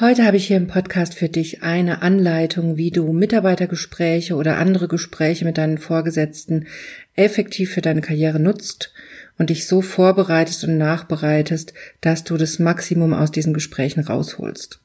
Heute 0.00 0.24
habe 0.24 0.38
ich 0.38 0.46
hier 0.46 0.56
im 0.56 0.66
Podcast 0.66 1.12
für 1.12 1.28
dich 1.28 1.62
eine 1.62 2.00
Anleitung, 2.00 2.78
wie 2.78 2.90
du 2.90 3.12
Mitarbeitergespräche 3.12 4.34
oder 4.34 4.56
andere 4.56 4.88
Gespräche 4.88 5.44
mit 5.44 5.58
deinen 5.58 5.76
Vorgesetzten 5.76 6.68
effektiv 7.16 7.74
für 7.74 7.82
deine 7.82 8.00
Karriere 8.00 8.40
nutzt 8.40 8.94
und 9.36 9.50
dich 9.50 9.66
so 9.66 9.82
vorbereitest 9.82 10.64
und 10.64 10.78
nachbereitest, 10.78 11.74
dass 12.00 12.24
du 12.24 12.38
das 12.38 12.58
Maximum 12.58 13.12
aus 13.12 13.30
diesen 13.30 13.52
Gesprächen 13.52 14.02
rausholst. 14.02 14.80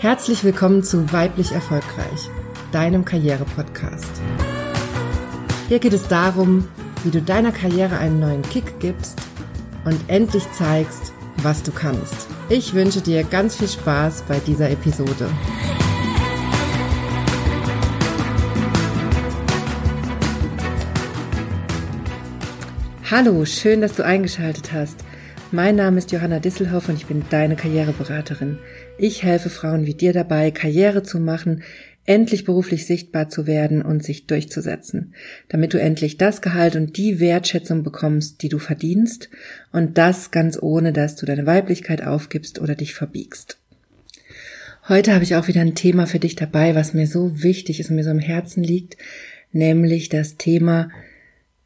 Herzlich 0.00 0.44
willkommen 0.44 0.82
zu 0.82 1.12
Weiblich 1.12 1.52
Erfolgreich, 1.52 2.30
deinem 2.72 3.04
Karriere-Podcast. 3.04 4.22
Hier 5.68 5.78
geht 5.78 5.92
es 5.92 6.08
darum, 6.08 6.68
wie 7.04 7.10
du 7.10 7.20
deiner 7.20 7.52
Karriere 7.52 7.98
einen 7.98 8.18
neuen 8.18 8.40
Kick 8.40 8.80
gibst 8.80 9.20
und 9.84 10.00
endlich 10.08 10.50
zeigst, 10.52 11.12
was 11.42 11.62
du 11.62 11.72
kannst. 11.72 12.28
Ich 12.48 12.74
wünsche 12.74 13.00
dir 13.00 13.24
ganz 13.24 13.56
viel 13.56 13.68
Spaß 13.68 14.24
bei 14.28 14.38
dieser 14.38 14.70
Episode. 14.70 15.28
Hallo, 23.08 23.44
schön, 23.44 23.80
dass 23.80 23.94
du 23.94 24.04
eingeschaltet 24.04 24.72
hast. 24.72 25.04
Mein 25.52 25.76
Name 25.76 25.98
ist 25.98 26.10
Johanna 26.10 26.40
Disselhoff 26.40 26.88
und 26.88 26.96
ich 26.96 27.06
bin 27.06 27.24
deine 27.30 27.54
Karriereberaterin. 27.54 28.58
Ich 28.98 29.22
helfe 29.22 29.48
Frauen 29.48 29.86
wie 29.86 29.94
dir 29.94 30.12
dabei, 30.12 30.50
Karriere 30.50 31.04
zu 31.04 31.20
machen, 31.20 31.62
endlich 32.06 32.44
beruflich 32.44 32.86
sichtbar 32.86 33.28
zu 33.28 33.46
werden 33.46 33.82
und 33.82 34.04
sich 34.04 34.26
durchzusetzen, 34.26 35.14
damit 35.48 35.74
du 35.74 35.80
endlich 35.80 36.16
das 36.16 36.40
Gehalt 36.40 36.76
und 36.76 36.96
die 36.96 37.20
Wertschätzung 37.20 37.82
bekommst, 37.82 38.42
die 38.42 38.48
du 38.48 38.58
verdienst, 38.58 39.28
und 39.72 39.98
das 39.98 40.30
ganz 40.30 40.58
ohne, 40.60 40.92
dass 40.92 41.16
du 41.16 41.26
deine 41.26 41.46
Weiblichkeit 41.46 42.02
aufgibst 42.02 42.60
oder 42.60 42.74
dich 42.74 42.94
verbiegst. 42.94 43.58
Heute 44.88 45.12
habe 45.12 45.24
ich 45.24 45.34
auch 45.34 45.48
wieder 45.48 45.62
ein 45.62 45.74
Thema 45.74 46.06
für 46.06 46.20
dich 46.20 46.36
dabei, 46.36 46.76
was 46.76 46.94
mir 46.94 47.08
so 47.08 47.42
wichtig 47.42 47.80
ist 47.80 47.90
und 47.90 47.96
mir 47.96 48.04
so 48.04 48.10
am 48.10 48.20
Herzen 48.20 48.62
liegt, 48.62 48.96
nämlich 49.50 50.08
das 50.08 50.36
Thema, 50.36 50.90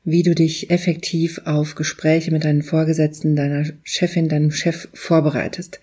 wie 0.05 0.22
du 0.22 0.34
dich 0.34 0.70
effektiv 0.70 1.42
auf 1.44 1.74
Gespräche 1.74 2.30
mit 2.30 2.44
deinen 2.44 2.62
Vorgesetzten, 2.62 3.36
deiner 3.36 3.66
Chefin, 3.83 4.30
deinem 4.30 4.50
Chef 4.50 4.88
vorbereitest. 4.94 5.80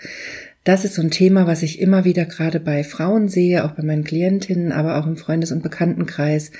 Das 0.67 0.83
ist 0.83 0.95
so 0.95 1.01
ein 1.01 1.11
Thema, 1.11 1.47
was 1.47 1.63
ich 1.63 1.79
immer 1.79 2.03
wieder 2.03 2.25
gerade 2.25 2.59
bei 2.59 2.83
Frauen 2.83 3.29
sehe, 3.29 3.63
auch 3.63 3.71
bei 3.71 3.83
meinen 3.83 4.03
Klientinnen, 4.03 4.73
aber 4.73 4.97
auch 4.97 5.07
im 5.07 5.15
Freundes- 5.15 5.53
und 5.53 5.63
Bekanntenkreis, 5.63 6.51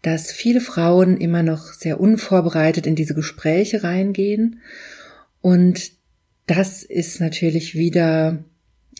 dass 0.00 0.32
viele 0.32 0.62
Frauen 0.62 1.18
immer 1.18 1.42
noch 1.42 1.74
sehr 1.74 2.00
unvorbereitet 2.00 2.86
in 2.86 2.94
diese 2.94 3.12
Gespräche 3.12 3.84
reingehen. 3.84 4.62
Und 5.42 5.92
das 6.46 6.82
ist 6.82 7.20
natürlich 7.20 7.74
wieder 7.74 8.42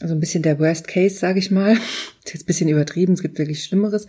so 0.02 0.12
ein 0.12 0.20
bisschen 0.20 0.42
der 0.42 0.58
Worst 0.58 0.86
Case, 0.86 1.16
sage 1.16 1.38
ich 1.38 1.50
mal. 1.50 1.72
Ist 2.26 2.34
jetzt 2.34 2.42
ein 2.42 2.46
bisschen 2.46 2.68
übertrieben, 2.68 3.14
es 3.14 3.22
gibt 3.22 3.38
wirklich 3.38 3.64
Schlimmeres. 3.64 4.06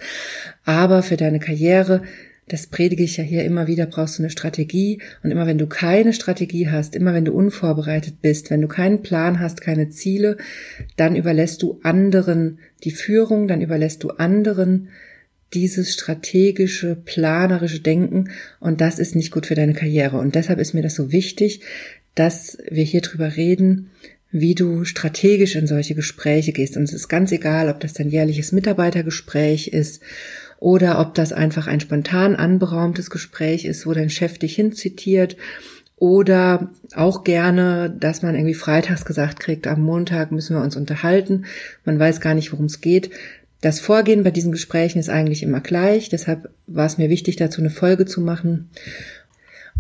Aber 0.65 1.03
für 1.03 1.15
deine 1.15 1.39
Karriere 1.39 2.01
das 2.47 2.67
predige 2.67 3.03
ich 3.03 3.17
ja 3.17 3.23
hier 3.23 3.43
immer 3.43 3.67
wieder, 3.67 3.85
brauchst 3.85 4.17
du 4.17 4.23
eine 4.23 4.29
Strategie. 4.29 5.01
Und 5.21 5.31
immer 5.31 5.45
wenn 5.45 5.57
du 5.57 5.67
keine 5.67 6.13
Strategie 6.13 6.69
hast, 6.69 6.95
immer 6.95 7.13
wenn 7.13 7.25
du 7.25 7.33
unvorbereitet 7.33 8.21
bist, 8.21 8.49
wenn 8.49 8.61
du 8.61 8.67
keinen 8.67 9.01
Plan 9.01 9.39
hast, 9.39 9.59
keine 9.61 9.89
Ziele, 9.89 10.37
dann 10.95 11.15
überlässt 11.15 11.61
du 11.61 11.79
anderen 11.83 12.59
die 12.83 12.91
Führung, 12.91 13.47
dann 13.47 13.61
überlässt 13.61 14.03
du 14.03 14.11
anderen 14.11 14.89
dieses 15.53 15.93
strategische, 15.93 16.95
planerische 16.95 17.81
Denken. 17.81 18.29
Und 18.59 18.79
das 18.79 18.99
ist 18.99 19.15
nicht 19.15 19.31
gut 19.31 19.45
für 19.45 19.55
deine 19.55 19.73
Karriere. 19.73 20.17
Und 20.17 20.35
deshalb 20.35 20.59
ist 20.59 20.73
mir 20.73 20.83
das 20.83 20.95
so 20.95 21.11
wichtig, 21.11 21.61
dass 22.15 22.57
wir 22.69 22.83
hier 22.83 23.01
drüber 23.01 23.35
reden, 23.35 23.91
wie 24.31 24.55
du 24.55 24.85
strategisch 24.85 25.55
in 25.55 25.67
solche 25.67 25.95
Gespräche 25.95 26.51
gehst. 26.51 26.77
Und 26.77 26.83
es 26.83 26.93
ist 26.93 27.07
ganz 27.07 27.31
egal, 27.31 27.69
ob 27.69 27.79
das 27.79 27.93
dein 27.93 28.09
jährliches 28.09 28.51
Mitarbeitergespräch 28.51 29.69
ist 29.69 30.01
oder 30.59 30.99
ob 30.99 31.13
das 31.15 31.33
einfach 31.33 31.67
ein 31.67 31.79
spontan 31.79 32.35
anberaumtes 32.35 33.09
Gespräch 33.09 33.65
ist, 33.65 33.85
wo 33.85 33.93
dein 33.93 34.09
Chef 34.09 34.37
dich 34.37 34.55
hinzitiert 34.55 35.37
oder 35.97 36.69
auch 36.95 37.23
gerne, 37.23 37.89
dass 37.89 38.21
man 38.21 38.35
irgendwie 38.35 38.53
freitags 38.53 39.05
gesagt 39.05 39.39
kriegt, 39.39 39.67
am 39.67 39.81
Montag 39.81 40.31
müssen 40.31 40.55
wir 40.55 40.63
uns 40.63 40.75
unterhalten. 40.75 41.45
Man 41.85 41.97
weiß 41.97 42.21
gar 42.21 42.35
nicht, 42.35 42.51
worum 42.51 42.65
es 42.65 42.81
geht. 42.81 43.09
Das 43.61 43.79
Vorgehen 43.79 44.23
bei 44.23 44.29
diesen 44.29 44.51
Gesprächen 44.51 44.99
ist 44.99 45.09
eigentlich 45.09 45.41
immer 45.41 45.59
gleich. 45.59 46.09
Deshalb 46.09 46.49
war 46.67 46.85
es 46.85 46.99
mir 46.99 47.09
wichtig, 47.09 47.35
dazu 47.35 47.61
eine 47.61 47.71
Folge 47.71 48.05
zu 48.05 48.21
machen. 48.21 48.69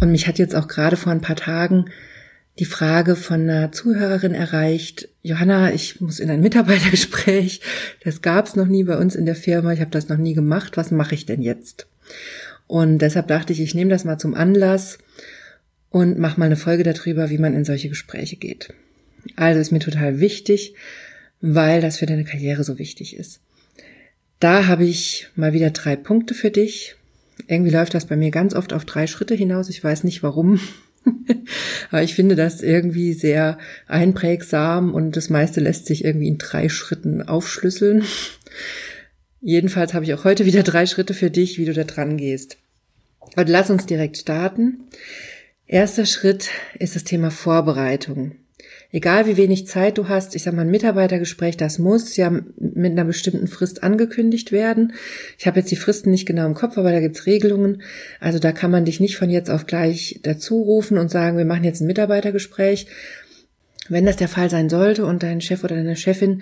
Und 0.01 0.11
mich 0.11 0.27
hat 0.27 0.39
jetzt 0.39 0.55
auch 0.55 0.67
gerade 0.67 0.97
vor 0.97 1.11
ein 1.11 1.21
paar 1.21 1.35
Tagen 1.35 1.85
die 2.59 2.65
Frage 2.65 3.15
von 3.15 3.41
einer 3.41 3.71
Zuhörerin 3.71 4.33
erreicht, 4.33 5.09
Johanna, 5.21 5.73
ich 5.73 6.01
muss 6.01 6.19
in 6.19 6.29
ein 6.29 6.41
Mitarbeitergespräch, 6.41 7.61
das 8.03 8.21
gab 8.21 8.47
es 8.47 8.55
noch 8.55 8.67
nie 8.67 8.83
bei 8.83 8.97
uns 8.97 9.15
in 9.15 9.25
der 9.25 9.35
Firma, 9.35 9.73
ich 9.73 9.79
habe 9.79 9.91
das 9.91 10.09
noch 10.09 10.17
nie 10.17 10.33
gemacht, 10.33 10.77
was 10.77 10.91
mache 10.91 11.15
ich 11.15 11.25
denn 11.25 11.41
jetzt? 11.41 11.87
Und 12.65 12.99
deshalb 12.99 13.27
dachte 13.27 13.53
ich, 13.53 13.61
ich 13.61 13.75
nehme 13.75 13.91
das 13.91 14.05
mal 14.05 14.17
zum 14.17 14.33
Anlass 14.33 14.97
und 15.89 16.17
mache 16.17 16.39
mal 16.39 16.47
eine 16.47 16.57
Folge 16.57 16.83
darüber, 16.83 17.29
wie 17.29 17.37
man 17.37 17.53
in 17.53 17.63
solche 17.63 17.89
Gespräche 17.89 18.35
geht. 18.35 18.73
Also 19.35 19.59
ist 19.59 19.71
mir 19.71 19.79
total 19.79 20.19
wichtig, 20.19 20.73
weil 21.41 21.81
das 21.81 21.97
für 21.97 22.05
deine 22.05 22.23
Karriere 22.23 22.63
so 22.63 22.79
wichtig 22.79 23.15
ist. 23.15 23.39
Da 24.39 24.67
habe 24.67 24.85
ich 24.85 25.29
mal 25.35 25.53
wieder 25.53 25.69
drei 25.71 25.95
Punkte 25.95 26.33
für 26.33 26.51
dich. 26.51 26.95
Irgendwie 27.47 27.71
läuft 27.71 27.93
das 27.93 28.05
bei 28.05 28.15
mir 28.15 28.31
ganz 28.31 28.53
oft 28.53 28.73
auf 28.73 28.85
drei 28.85 29.07
Schritte 29.07 29.35
hinaus. 29.35 29.69
Ich 29.69 29.83
weiß 29.83 30.03
nicht 30.03 30.23
warum. 30.23 30.59
Aber 31.91 32.03
ich 32.03 32.15
finde 32.15 32.35
das 32.35 32.61
irgendwie 32.61 33.13
sehr 33.13 33.57
einprägsam 33.87 34.93
und 34.93 35.15
das 35.15 35.29
meiste 35.29 35.59
lässt 35.59 35.85
sich 35.85 36.03
irgendwie 36.03 36.27
in 36.27 36.37
drei 36.37 36.69
Schritten 36.69 37.21
aufschlüsseln. 37.21 38.03
Jedenfalls 39.41 39.93
habe 39.93 40.05
ich 40.05 40.13
auch 40.13 40.23
heute 40.23 40.45
wieder 40.45 40.63
drei 40.63 40.85
Schritte 40.85 41.13
für 41.13 41.29
dich, 41.29 41.57
wie 41.57 41.65
du 41.65 41.73
da 41.73 41.83
dran 41.83 42.17
gehst. 42.17 42.57
Und 43.35 43.49
lass 43.49 43.69
uns 43.69 43.85
direkt 43.85 44.17
starten. 44.17 44.79
Erster 45.65 46.05
Schritt 46.05 46.49
ist 46.79 46.95
das 46.95 47.03
Thema 47.03 47.29
Vorbereitung 47.29 48.35
egal 48.91 49.27
wie 49.27 49.37
wenig 49.37 49.67
Zeit 49.67 49.97
du 49.97 50.07
hast, 50.07 50.35
ich 50.35 50.43
sag 50.43 50.53
mal, 50.53 50.61
ein 50.61 50.71
Mitarbeitergespräch, 50.71 51.57
das 51.57 51.79
muss 51.79 52.15
ja 52.15 52.29
mit 52.29 52.91
einer 52.91 53.05
bestimmten 53.05 53.47
Frist 53.47 53.83
angekündigt 53.83 54.51
werden. 54.51 54.93
Ich 55.37 55.47
habe 55.47 55.59
jetzt 55.59 55.71
die 55.71 55.75
Fristen 55.75 56.11
nicht 56.11 56.25
genau 56.25 56.45
im 56.45 56.53
Kopf, 56.53 56.77
aber 56.77 56.91
da 56.91 56.99
gibt's 56.99 57.25
Regelungen. 57.25 57.81
Also 58.19 58.39
da 58.39 58.51
kann 58.51 58.71
man 58.71 58.85
dich 58.85 58.99
nicht 58.99 59.17
von 59.17 59.29
jetzt 59.29 59.49
auf 59.49 59.65
gleich 59.65 60.19
dazu 60.23 60.61
rufen 60.61 60.97
und 60.97 61.11
sagen, 61.11 61.37
wir 61.37 61.45
machen 61.45 61.63
jetzt 61.63 61.81
ein 61.81 61.87
Mitarbeitergespräch. 61.87 62.87
Wenn 63.89 64.05
das 64.05 64.17
der 64.17 64.27
Fall 64.27 64.49
sein 64.49 64.69
sollte 64.69 65.05
und 65.05 65.23
dein 65.23 65.41
Chef 65.41 65.63
oder 65.63 65.75
deine 65.75 65.95
Chefin 65.95 66.41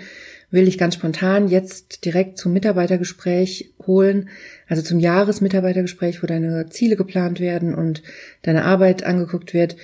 will 0.51 0.65
dich 0.65 0.77
ganz 0.77 0.95
spontan 0.95 1.47
jetzt 1.47 2.05
direkt 2.05 2.37
zum 2.37 2.53
Mitarbeitergespräch 2.53 3.73
holen, 3.85 4.29
also 4.67 4.81
zum 4.81 4.99
Jahresmitarbeitergespräch, 4.99 6.23
wo 6.23 6.27
deine 6.27 6.69
Ziele 6.69 6.95
geplant 6.95 7.39
werden 7.39 7.75
und 7.75 8.03
deine 8.41 8.63
Arbeit 8.63 9.03
angeguckt 9.03 9.53
wird, 9.53 9.75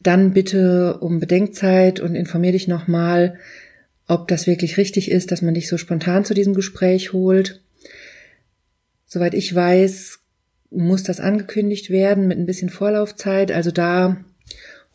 dann 0.00 0.32
bitte 0.32 0.98
um 0.98 1.20
Bedenkzeit 1.20 2.00
und 2.00 2.14
informier 2.14 2.52
dich 2.52 2.68
nochmal, 2.68 3.38
ob 4.08 4.26
das 4.28 4.46
wirklich 4.46 4.76
richtig 4.76 5.10
ist, 5.10 5.30
dass 5.30 5.42
man 5.42 5.54
dich 5.54 5.68
so 5.68 5.76
spontan 5.76 6.24
zu 6.24 6.34
diesem 6.34 6.54
Gespräch 6.54 7.12
holt. 7.12 7.60
Soweit 9.06 9.34
ich 9.34 9.54
weiß, 9.54 10.18
muss 10.70 11.02
das 11.02 11.20
angekündigt 11.20 11.90
werden 11.90 12.28
mit 12.28 12.38
ein 12.38 12.46
bisschen 12.46 12.70
Vorlaufzeit. 12.70 13.52
Also 13.52 13.70
da 13.70 14.24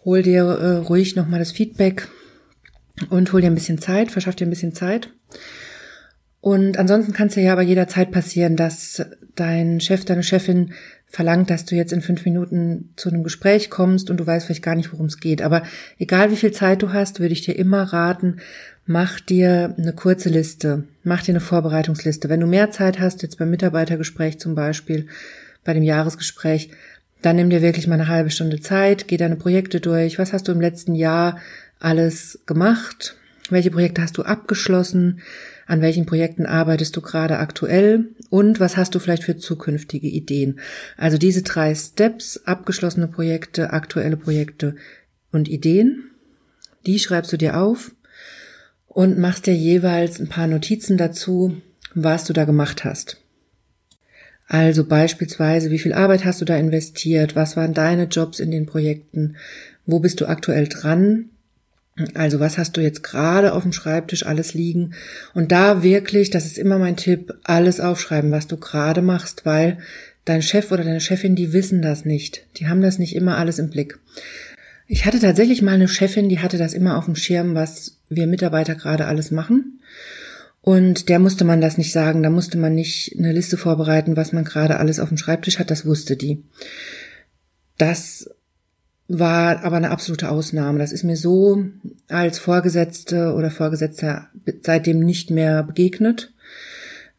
hol 0.04 0.22
dir 0.22 0.44
äh, 0.44 0.78
ruhig 0.78 1.16
nochmal 1.16 1.40
das 1.40 1.52
Feedback 1.52 2.08
und 3.10 3.32
hol 3.32 3.42
dir 3.42 3.48
ein 3.48 3.56
bisschen 3.56 3.80
Zeit, 3.80 4.12
verschaff 4.12 4.36
dir 4.36 4.48
ein 4.48 4.52
bisschen 4.52 4.74
Zeit. 4.74 5.10
Und 6.46 6.78
ansonsten 6.78 7.12
kann 7.12 7.30
es 7.30 7.36
ja 7.36 7.52
aber 7.52 7.64
jederzeit 7.64 8.12
passieren, 8.12 8.56
dass 8.56 9.04
dein 9.34 9.82
Chef, 9.82 10.06
deine 10.06 10.22
Chefin 10.22 10.74
verlangt, 11.08 11.50
dass 11.50 11.66
du 11.66 11.74
jetzt 11.74 11.92
in 11.92 12.04
fünf 12.04 12.24
Minuten 12.24 12.94
zu 12.98 13.10
einem 13.10 13.24
Gespräch 13.24 13.72
kommst 13.72 14.12
und 14.12 14.18
du 14.18 14.28
weißt 14.28 14.46
vielleicht 14.46 14.62
gar 14.62 14.76
nicht, 14.76 14.94
worum 14.94 15.08
es 15.08 15.20
geht. 15.20 15.42
Aber 15.42 15.64
egal 15.98 16.30
wie 16.30 16.36
viel 16.36 16.52
Zeit 16.52 16.84
du 16.84 16.94
hast, 16.94 17.20
würde 17.20 17.34
ich 17.34 17.42
dir 17.42 17.58
immer 17.58 17.82
raten, 17.82 18.42
mach 18.86 19.20
dir 19.20 19.74
eine 19.76 19.94
kurze 19.94 20.30
Liste, 20.30 20.84
mach 21.04 21.24
dir 21.24 21.32
eine 21.32 21.40
Vorbereitungsliste. 21.40 22.30
Wenn 22.30 22.42
du 22.42 22.46
mehr 22.46 22.70
Zeit 22.70 23.00
hast, 23.00 23.24
jetzt 23.24 23.40
beim 23.40 23.50
Mitarbeitergespräch 23.50 24.38
zum 24.38 24.54
Beispiel, 24.54 25.08
bei 25.64 25.74
dem 25.74 25.82
Jahresgespräch, 25.82 26.70
dann 27.24 27.38
nimm 27.38 27.50
dir 27.50 27.64
wirklich 27.64 27.88
mal 27.88 27.96
eine 27.96 28.08
halbe 28.08 28.30
Stunde 28.30 28.60
Zeit, 28.60 29.08
geh 29.08 29.18
deine 29.18 29.36
Projekte 29.36 29.80
durch. 29.80 30.20
Was 30.20 30.32
hast 30.32 30.48
du 30.48 30.52
im 30.52 30.62
letzten 30.62 30.94
Jahr 30.94 31.40
alles 31.80 32.42
gemacht? 32.46 33.18
Welche 33.50 33.72
Projekte 33.72 34.04
hast 34.04 34.20
du 34.20 34.22
abgeschlossen? 34.22 35.22
An 35.68 35.82
welchen 35.82 36.06
Projekten 36.06 36.46
arbeitest 36.46 36.96
du 36.96 37.02
gerade 37.02 37.40
aktuell? 37.40 38.06
Und 38.30 38.60
was 38.60 38.78
hast 38.78 38.94
du 38.94 39.00
vielleicht 39.00 39.24
für 39.24 39.38
zukünftige 39.38 40.08
Ideen? 40.08 40.60
Also 40.98 41.18
diese 41.18 41.42
drei 41.42 41.74
Steps, 41.74 42.42
abgeschlossene 42.46 43.08
Projekte, 43.08 43.74
aktuelle 43.74 44.18
Projekte 44.18 44.76
und 45.32 45.48
Ideen, 45.48 46.12
die 46.86 47.00
schreibst 47.00 47.34
du 47.34 47.38
dir 47.38 47.60
auf 47.60 47.92
und 48.88 49.18
machst 49.18 49.48
dir 49.48 49.56
jeweils 49.56 50.20
ein 50.20 50.30
paar 50.30 50.48
Notizen 50.48 50.98
dazu, 50.98 51.60
was 51.96 52.26
du 52.26 52.34
da 52.34 52.46
gemacht 52.46 52.84
hast. 52.84 53.18
Also 54.48 54.86
beispielsweise, 54.86 55.72
wie 55.72 55.80
viel 55.80 55.94
Arbeit 55.94 56.24
hast 56.24 56.42
du 56.42 56.46
da 56.46 56.56
investiert? 56.56 57.36
Was 57.36 57.58
waren 57.58 57.74
deine 57.74 58.04
Jobs 58.04 58.40
in 58.40 58.52
den 58.52 58.68
Projekten? 58.68 59.38
Wo 59.88 60.00
bist 60.00 60.22
du 60.22 60.28
aktuell 60.28 60.68
dran? 60.68 61.30
Also 62.14 62.42
was 62.42 62.58
hast 62.58 62.76
du 62.76 62.82
jetzt 62.82 63.04
gerade 63.04 63.54
auf 63.54 63.64
dem 63.64 63.72
Schreibtisch 63.72 64.26
alles 64.26 64.54
liegen? 64.54 64.94
Und 65.34 65.52
da 65.52 65.82
wirklich, 65.82 66.30
das 66.30 66.46
ist 66.46 66.58
immer 66.58 66.78
mein 66.78 66.98
Tipp, 66.98 67.34
alles 67.44 67.80
aufschreiben, 67.80 68.32
was 68.32 68.48
du 68.48 68.58
gerade 68.58 69.02
machst, 69.02 69.46
weil 69.46 69.78
dein 70.26 70.42
Chef 70.42 70.72
oder 70.72 70.84
deine 70.84 71.00
Chefin, 71.00 71.36
die 71.36 71.54
wissen 71.54 71.82
das 71.82 72.04
nicht. 72.04 72.46
Die 72.58 72.68
haben 72.68 72.82
das 72.82 73.00
nicht 73.00 73.16
immer 73.16 73.38
alles 73.38 73.60
im 73.60 73.70
Blick. 73.70 73.98
Ich 74.88 75.06
hatte 75.06 75.20
tatsächlich 75.20 75.62
mal 75.62 75.74
eine 75.74 75.88
Chefin, 75.88 76.30
die 76.30 76.40
hatte 76.40 76.58
das 76.58 76.74
immer 76.74 76.98
auf 76.98 77.06
dem 77.06 77.16
Schirm, 77.16 77.56
was 77.56 77.98
wir 78.10 78.28
Mitarbeiter 78.28 78.76
gerade 78.76 79.06
alles 79.06 79.32
machen. 79.32 79.80
Und 80.62 81.10
der 81.10 81.20
musste 81.20 81.46
man 81.46 81.62
das 81.62 81.78
nicht 81.78 81.94
sagen, 81.94 82.24
da 82.24 82.30
musste 82.30 82.58
man 82.58 82.76
nicht 82.76 83.16
eine 83.18 83.32
Liste 83.32 83.56
vorbereiten, 83.56 84.18
was 84.18 84.34
man 84.34 84.44
gerade 84.44 84.78
alles 84.78 85.00
auf 85.00 85.10
dem 85.10 85.18
Schreibtisch 85.18 85.60
hat, 85.60 85.72
das 85.72 85.86
wusste 85.86 86.18
die. 86.18 86.44
Das 87.78 88.30
war 89.08 89.64
aber 89.64 89.78
eine 89.78 89.92
absolute 89.92 90.30
Ausnahme. 90.30 90.80
Das 90.80 90.92
ist 90.92 91.04
mir 91.04 91.18
so 91.18 91.64
als 92.08 92.40
Vorgesetzte 92.40 93.34
oder 93.34 93.52
Vorgesetzter 93.52 94.28
seitdem 94.62 95.00
nicht 95.00 95.30
mehr 95.30 95.64
begegnet. 95.64 96.34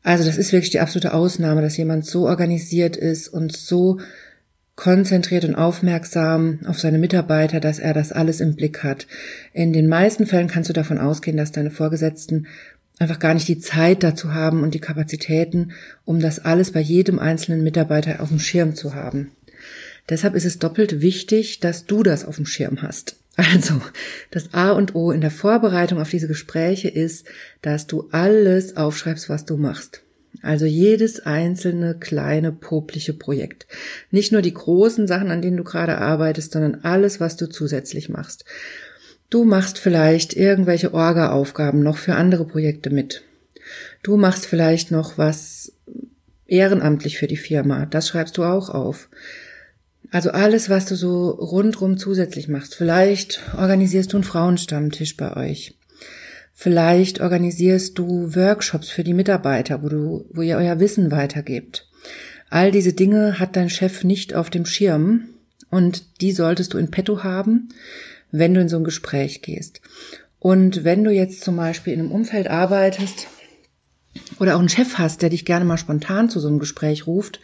Also 0.03 0.25
das 0.25 0.39
ist 0.39 0.53
wirklich 0.53 0.71
die 0.71 0.81
absolute 0.81 1.15
Ausnahme, 1.15 1.63
dass 1.63 1.77
jemand 1.77 2.07
so 2.07 2.27
organisiert 2.27 2.97
ist 2.97 3.29
und 3.29 3.57
so 3.57 3.99
konzentriert 4.77 5.45
und 5.45 5.55
aufmerksam 5.55 6.61
auf 6.67 6.79
seine 6.79 6.99
Mitarbeiter, 6.99 7.61
dass 7.61 7.79
er 7.79 7.95
das 7.95 8.13
alles 8.13 8.41
im 8.41 8.55
Blick 8.55 8.85
hat. 8.85 9.07
In 9.53 9.73
den 9.73 9.89
meisten 9.89 10.27
Fällen 10.27 10.49
kannst 10.49 10.69
du 10.69 10.75
davon 10.75 10.99
ausgehen, 10.99 11.37
dass 11.37 11.51
deine 11.51 11.71
Vorgesetzten 11.71 12.47
einfach 12.99 13.19
gar 13.19 13.35
nicht 13.35 13.49
die 13.49 13.59
Zeit 13.59 14.03
dazu 14.03 14.35
haben 14.35 14.63
und 14.63 14.75
die 14.75 14.81
Kapazitäten, 14.81 15.73
um 16.05 16.21
das 16.21 16.45
alles 16.45 16.73
bei 16.73 16.81
jedem 16.81 17.19
einzelnen 17.19 17.63
Mitarbeiter 17.63 18.21
auf 18.21 18.29
dem 18.29 18.39
Schirm 18.39 18.75
zu 18.75 18.95
haben. 18.95 19.33
Deshalb 20.09 20.35
ist 20.35 20.45
es 20.45 20.59
doppelt 20.59 21.01
wichtig, 21.01 21.61
dass 21.61 21.87
du 21.87 22.03
das 22.03 22.25
auf 22.25 22.37
dem 22.37 22.47
Schirm 22.47 22.83
hast. 22.83 23.17
Also, 23.39 23.83
das 24.31 24.55
A 24.55 24.71
und 24.71 24.95
O 24.95 25.11
in 25.11 25.21
der 25.21 25.31
Vorbereitung 25.31 26.01
auf 26.01 26.09
diese 26.09 26.27
Gespräche 26.27 26.89
ist, 26.89 27.27
dass 27.61 27.87
du 27.87 28.09
alles 28.11 28.79
aufschreibst, 28.79 29.29
was 29.29 29.45
du 29.45 29.59
machst. 29.59 30.01
Also 30.43 30.65
jedes 30.65 31.21
einzelne 31.21 31.97
kleine 31.99 32.53
popliche 32.53 33.13
Projekt. 33.13 33.67
Nicht 34.11 34.33
nur 34.33 34.43
die 34.43 34.55
großen 34.55 35.07
Sachen, 35.07 35.31
an 35.31 35.43
denen 35.43 35.57
du 35.57 35.65
gerade 35.65 35.99
arbeitest, 35.99 36.53
sondern 36.53 36.77
alles, 36.77 37.21
was 37.21 37.37
du 37.37 37.47
zusätzlich 37.47 38.09
machst. 38.09 38.45
Du 39.29 39.45
machst 39.45 39.79
vielleicht 39.79 40.35
irgendwelche 40.35 40.95
Orga-Aufgaben 40.95 41.83
noch 41.83 41.99
für 41.99 42.15
andere 42.15 42.47
Projekte 42.47 42.91
mit. 42.91 43.23
Du 44.03 44.17
machst 44.17 44.47
vielleicht 44.47 44.91
noch 44.91 45.19
was 45.19 45.73
ehrenamtlich 46.47 47.19
für 47.19 47.27
die 47.27 47.37
Firma. 47.37 47.87
Das 47.87 48.09
schreibst 48.09 48.37
du 48.39 48.45
auch 48.45 48.71
auf. 48.71 49.09
Also 50.11 50.31
alles, 50.31 50.71
was 50.71 50.87
du 50.87 50.95
so 50.95 51.31
rundrum 51.31 51.99
zusätzlich 51.99 52.49
machst. 52.49 52.75
Vielleicht 52.75 53.43
organisierst 53.57 54.13
du 54.13 54.19
einen 54.19 54.25
Frauenstammtisch 54.25 55.17
bei 55.17 55.37
euch. 55.37 55.77
Vielleicht 56.55 57.21
organisierst 57.21 57.99
du 57.99 58.35
Workshops 58.35 58.89
für 58.89 59.05
die 59.05 59.15
Mitarbeiter, 59.15 59.83
wo 59.83 59.89
du, 59.89 60.25
wo 60.33 60.43
ihr 60.43 60.57
euer 60.57 60.81
Wissen 60.81 61.11
weitergebt. 61.11 61.89
All 62.49 62.71
diese 62.71 62.93
Dinge 62.93 63.39
hat 63.39 63.57
dein 63.57 63.69
Chef 63.69 64.05
nicht 64.05 64.35
auf 64.35 64.49
dem 64.49 64.65
Schirm 64.65 65.29
und 65.71 66.21
die 66.21 66.33
solltest 66.33 66.73
du 66.73 66.79
in 66.79 66.91
petto 66.91 67.23
haben, 67.23 67.69
wenn 68.31 68.55
du 68.55 68.61
in 68.61 68.69
so 68.69 68.77
ein 68.77 68.85
Gespräch 68.85 69.43
gehst. 69.43 69.81
Und 70.39 70.85
wenn 70.85 71.05
du 71.05 71.11
jetzt 71.11 71.43
zum 71.43 71.57
Beispiel 71.57 71.93
in 71.93 72.01
einem 72.01 72.13
Umfeld 72.13 72.49
arbeitest 72.49 73.27
oder 74.39 74.55
auch 74.55 74.61
einen 74.61 74.69
Chef 74.69 74.97
hast, 74.97 75.23
der 75.23 75.31
dich 75.31 75.45
gerne 75.45 75.65
mal 75.65 75.77
spontan 75.77 76.31
zu 76.31 76.41
so 76.41 76.49
einem 76.49 76.59
Gespräch 76.59 77.07
ruft, 77.07 77.41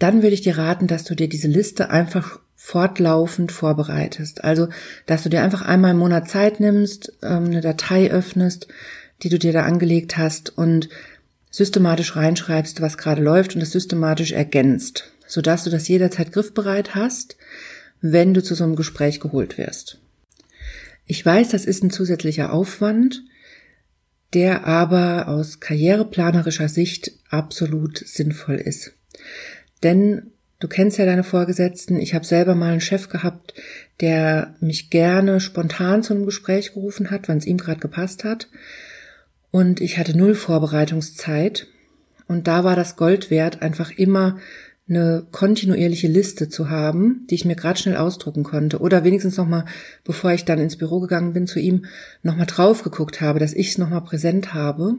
dann 0.00 0.22
würde 0.22 0.34
ich 0.34 0.40
dir 0.40 0.58
raten, 0.58 0.88
dass 0.88 1.04
du 1.04 1.14
dir 1.14 1.28
diese 1.28 1.46
Liste 1.46 1.90
einfach 1.90 2.40
fortlaufend 2.56 3.52
vorbereitest. 3.52 4.42
Also, 4.42 4.68
dass 5.06 5.22
du 5.22 5.28
dir 5.28 5.42
einfach 5.42 5.62
einmal 5.62 5.92
im 5.92 5.98
Monat 5.98 6.28
Zeit 6.28 6.58
nimmst, 6.58 7.12
ähm, 7.22 7.44
eine 7.44 7.60
Datei 7.60 8.10
öffnest, 8.10 8.66
die 9.22 9.28
du 9.28 9.38
dir 9.38 9.52
da 9.52 9.62
angelegt 9.62 10.16
hast 10.16 10.56
und 10.56 10.88
systematisch 11.50 12.16
reinschreibst, 12.16 12.80
was 12.80 12.98
gerade 12.98 13.22
läuft 13.22 13.54
und 13.54 13.60
es 13.60 13.72
systematisch 13.72 14.32
ergänzt, 14.32 15.12
sodass 15.26 15.64
du 15.64 15.70
das 15.70 15.88
jederzeit 15.88 16.32
griffbereit 16.32 16.94
hast, 16.94 17.36
wenn 18.00 18.34
du 18.34 18.42
zu 18.42 18.54
so 18.54 18.64
einem 18.64 18.76
Gespräch 18.76 19.20
geholt 19.20 19.58
wirst. 19.58 19.98
Ich 21.06 21.24
weiß, 21.24 21.50
das 21.50 21.64
ist 21.64 21.82
ein 21.82 21.90
zusätzlicher 21.90 22.52
Aufwand, 22.52 23.22
der 24.32 24.64
aber 24.64 25.28
aus 25.28 25.60
karriereplanerischer 25.60 26.68
Sicht 26.68 27.12
absolut 27.28 27.98
sinnvoll 27.98 28.56
ist. 28.56 28.92
Denn 29.82 30.32
Du 30.60 30.68
kennst 30.68 30.98
ja 30.98 31.06
deine 31.06 31.24
Vorgesetzten. 31.24 31.98
Ich 31.98 32.14
habe 32.14 32.26
selber 32.26 32.54
mal 32.54 32.72
einen 32.72 32.82
Chef 32.82 33.08
gehabt, 33.08 33.54
der 34.02 34.54
mich 34.60 34.90
gerne 34.90 35.40
spontan 35.40 36.02
zu 36.02 36.12
einem 36.12 36.26
Gespräch 36.26 36.74
gerufen 36.74 37.10
hat, 37.10 37.28
wann 37.28 37.38
es 37.38 37.46
ihm 37.46 37.56
gerade 37.56 37.80
gepasst 37.80 38.24
hat. 38.24 38.48
Und 39.50 39.80
ich 39.80 39.96
hatte 39.96 40.16
null 40.16 40.34
Vorbereitungszeit. 40.34 41.66
Und 42.28 42.46
da 42.46 42.62
war 42.62 42.76
das 42.76 42.96
Gold 42.96 43.30
wert, 43.30 43.62
einfach 43.62 43.90
immer 43.90 44.38
eine 44.86 45.26
kontinuierliche 45.30 46.08
Liste 46.08 46.50
zu 46.50 46.68
haben, 46.68 47.26
die 47.30 47.36
ich 47.36 47.46
mir 47.46 47.56
gerade 47.56 47.78
schnell 47.78 47.96
ausdrucken 47.96 48.44
konnte. 48.44 48.80
Oder 48.80 49.02
wenigstens 49.02 49.38
nochmal, 49.38 49.64
bevor 50.04 50.32
ich 50.32 50.44
dann 50.44 50.58
ins 50.58 50.76
Büro 50.76 51.00
gegangen 51.00 51.32
bin 51.32 51.46
zu 51.46 51.58
ihm, 51.58 51.86
nochmal 52.22 52.46
drauf 52.46 52.82
geguckt 52.82 53.22
habe, 53.22 53.38
dass 53.38 53.54
ich 53.54 53.70
es 53.70 53.78
nochmal 53.78 54.02
präsent 54.02 54.52
habe. 54.52 54.96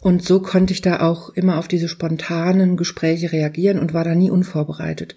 Und 0.00 0.24
so 0.24 0.40
konnte 0.40 0.72
ich 0.72 0.80
da 0.80 1.00
auch 1.00 1.30
immer 1.30 1.58
auf 1.58 1.66
diese 1.66 1.88
spontanen 1.88 2.76
Gespräche 2.76 3.32
reagieren 3.32 3.78
und 3.78 3.94
war 3.94 4.04
da 4.04 4.14
nie 4.14 4.30
unvorbereitet. 4.30 5.16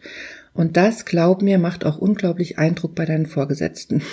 Und 0.54 0.76
das, 0.76 1.06
glaub 1.06 1.42
mir, 1.42 1.60
macht 1.60 1.86
auch 1.86 1.98
unglaublich 1.98 2.58
Eindruck 2.58 2.96
bei 2.96 3.06
deinen 3.06 3.28
Vorgesetzten. 3.28 4.02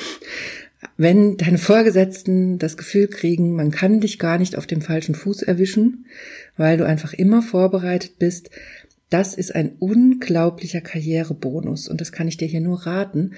Wenn 0.97 1.37
deine 1.37 1.59
Vorgesetzten 1.59 2.59
das 2.59 2.77
Gefühl 2.77 3.09
kriegen, 3.09 3.57
man 3.57 3.73
kann 3.73 4.01
dich 4.01 4.19
gar 4.21 4.39
nicht 4.39 4.57
auf 4.57 4.67
dem 4.67 4.81
falschen 4.81 5.17
Fuß 5.17 5.43
erwischen, 5.43 6.07
weil 6.57 6.77
du 6.77 6.87
einfach 6.87 7.13
immer 7.13 7.43
vorbereitet 7.43 8.19
bist, 8.21 8.51
das 9.11 9.35
ist 9.35 9.55
ein 9.55 9.73
unglaublicher 9.79 10.81
Karrierebonus 10.81 11.89
und 11.89 12.01
das 12.01 12.13
kann 12.13 12.29
ich 12.29 12.37
dir 12.37 12.47
hier 12.47 12.61
nur 12.61 12.87
raten. 12.87 13.33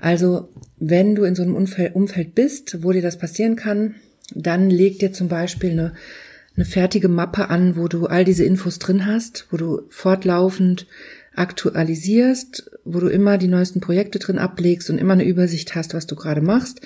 Also, 0.00 0.48
wenn 0.78 1.14
du 1.14 1.22
in 1.24 1.34
so 1.34 1.42
einem 1.42 1.54
Umfeld 1.54 2.34
bist, 2.34 2.82
wo 2.82 2.92
dir 2.92 3.02
das 3.02 3.18
passieren 3.18 3.56
kann, 3.56 3.94
dann 4.34 4.68
leg 4.68 4.98
dir 4.98 5.12
zum 5.12 5.28
Beispiel 5.28 5.70
eine 5.70 5.92
eine 6.56 6.64
fertige 6.64 7.08
Mappe 7.08 7.48
an, 7.50 7.76
wo 7.76 7.88
du 7.88 8.06
all 8.06 8.24
diese 8.24 8.44
Infos 8.44 8.78
drin 8.78 9.06
hast, 9.06 9.46
wo 9.50 9.56
du 9.56 9.82
fortlaufend 9.88 10.86
aktualisierst, 11.34 12.70
wo 12.84 13.00
du 13.00 13.08
immer 13.08 13.38
die 13.38 13.48
neuesten 13.48 13.80
Projekte 13.80 14.18
drin 14.18 14.38
ablegst 14.38 14.90
und 14.90 14.98
immer 14.98 15.14
eine 15.14 15.24
Übersicht 15.24 15.74
hast, 15.74 15.94
was 15.94 16.06
du 16.06 16.14
gerade 16.14 16.42
machst. 16.42 16.82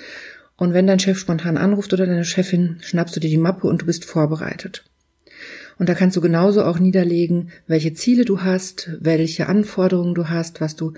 Und 0.55 0.73
wenn 0.73 0.87
dein 0.87 0.99
Chef 0.99 1.19
spontan 1.19 1.57
anruft 1.57 1.93
oder 1.93 2.07
deine 2.07 2.25
Chefin, 2.25 2.77
schnappst 2.81 3.15
du 3.15 3.19
dir 3.19 3.29
die 3.29 3.37
Mappe 3.37 3.67
und 3.67 3.81
du 3.81 3.85
bist 3.85 4.05
vorbereitet. 4.05 4.85
Und 5.77 5.89
da 5.89 5.93
kannst 5.93 6.17
du 6.17 6.21
genauso 6.21 6.63
auch 6.63 6.79
niederlegen, 6.79 7.51
welche 7.67 7.93
Ziele 7.93 8.25
du 8.25 8.41
hast, 8.41 8.89
welche 8.99 9.47
Anforderungen 9.47 10.15
du 10.15 10.29
hast, 10.29 10.61
was 10.61 10.75
du 10.75 10.93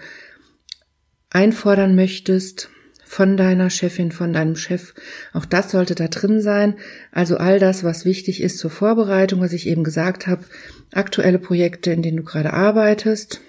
einfordern 1.30 1.96
möchtest, 1.96 2.70
von 3.10 3.38
deiner 3.38 3.72
Chefin, 3.72 4.12
von 4.12 4.34
deinem 4.34 4.56
Chef. 4.56 4.94
Auch 5.34 5.46
das 5.46 5.72
sollte 5.72 5.96
da 5.96 6.10
drin 6.10 6.42
sein. 6.42 6.76
Also 7.12 7.38
all 7.38 7.58
das, 7.58 7.84
was 7.84 8.06
wichtig 8.06 8.40
ist 8.40 8.60
zur 8.60 8.70
Vorbereitung, 8.70 9.42
was 9.42 9.52
ich 9.52 9.66
eben 9.66 9.84
gesagt 9.84 10.28
habe, 10.28 10.44
aktuelle 10.92 11.40
Projekte, 11.40 11.90
in 11.90 12.04
denen 12.04 12.18
du 12.18 12.24
gerade 12.24 12.54
arbeitest, 12.54 13.42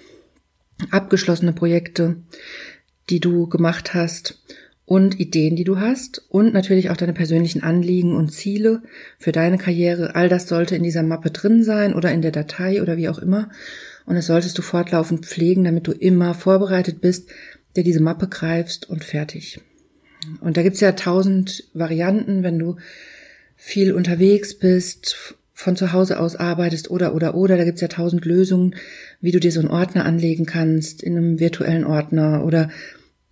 abgeschlossene 0.89 1.53
Projekte, 1.53 2.15
die 3.11 3.19
du 3.19 3.47
gemacht 3.47 3.93
hast 3.93 4.41
und 4.85 5.19
Ideen, 5.19 5.55
die 5.55 5.63
du 5.63 5.79
hast 5.79 6.25
und 6.29 6.55
natürlich 6.55 6.89
auch 6.89 6.97
deine 6.97 7.13
persönlichen 7.13 7.61
Anliegen 7.61 8.15
und 8.15 8.31
Ziele 8.31 8.81
für 9.19 9.31
deine 9.31 9.59
Karriere. 9.59 10.15
All 10.15 10.27
das 10.27 10.47
sollte 10.47 10.75
in 10.75 10.81
dieser 10.81 11.03
Mappe 11.03 11.29
drin 11.29 11.63
sein 11.63 11.93
oder 11.93 12.11
in 12.11 12.23
der 12.23 12.31
Datei 12.31 12.81
oder 12.81 12.97
wie 12.97 13.09
auch 13.09 13.19
immer. 13.19 13.49
Und 14.07 14.15
das 14.15 14.25
solltest 14.25 14.57
du 14.57 14.63
fortlaufend 14.63 15.27
pflegen, 15.27 15.63
damit 15.63 15.85
du 15.85 15.91
immer 15.91 16.33
vorbereitet 16.33 16.99
bist, 16.99 17.29
der 17.75 17.83
diese 17.83 18.01
Mappe 18.01 18.27
greifst 18.27 18.89
und 18.89 19.03
fertig. 19.03 19.59
Und 20.39 20.57
da 20.57 20.63
gibt's 20.63 20.81
ja 20.81 20.91
tausend 20.91 21.63
Varianten, 21.73 22.43
wenn 22.43 22.59
du 22.59 22.77
viel 23.55 23.93
unterwegs 23.93 24.57
bist, 24.57 25.35
von 25.53 25.75
zu 25.75 25.93
Hause 25.93 26.19
aus 26.19 26.35
arbeitest 26.35 26.89
oder 26.89 27.13
oder 27.13 27.35
oder, 27.35 27.57
da 27.57 27.63
gibt's 27.63 27.81
ja 27.81 27.87
tausend 27.87 28.25
Lösungen, 28.25 28.75
wie 29.19 29.31
du 29.31 29.39
dir 29.39 29.51
so 29.51 29.59
einen 29.59 29.69
Ordner 29.69 30.05
anlegen 30.05 30.45
kannst, 30.45 31.03
in 31.03 31.17
einem 31.17 31.39
virtuellen 31.39 31.85
Ordner 31.85 32.43
oder 32.43 32.69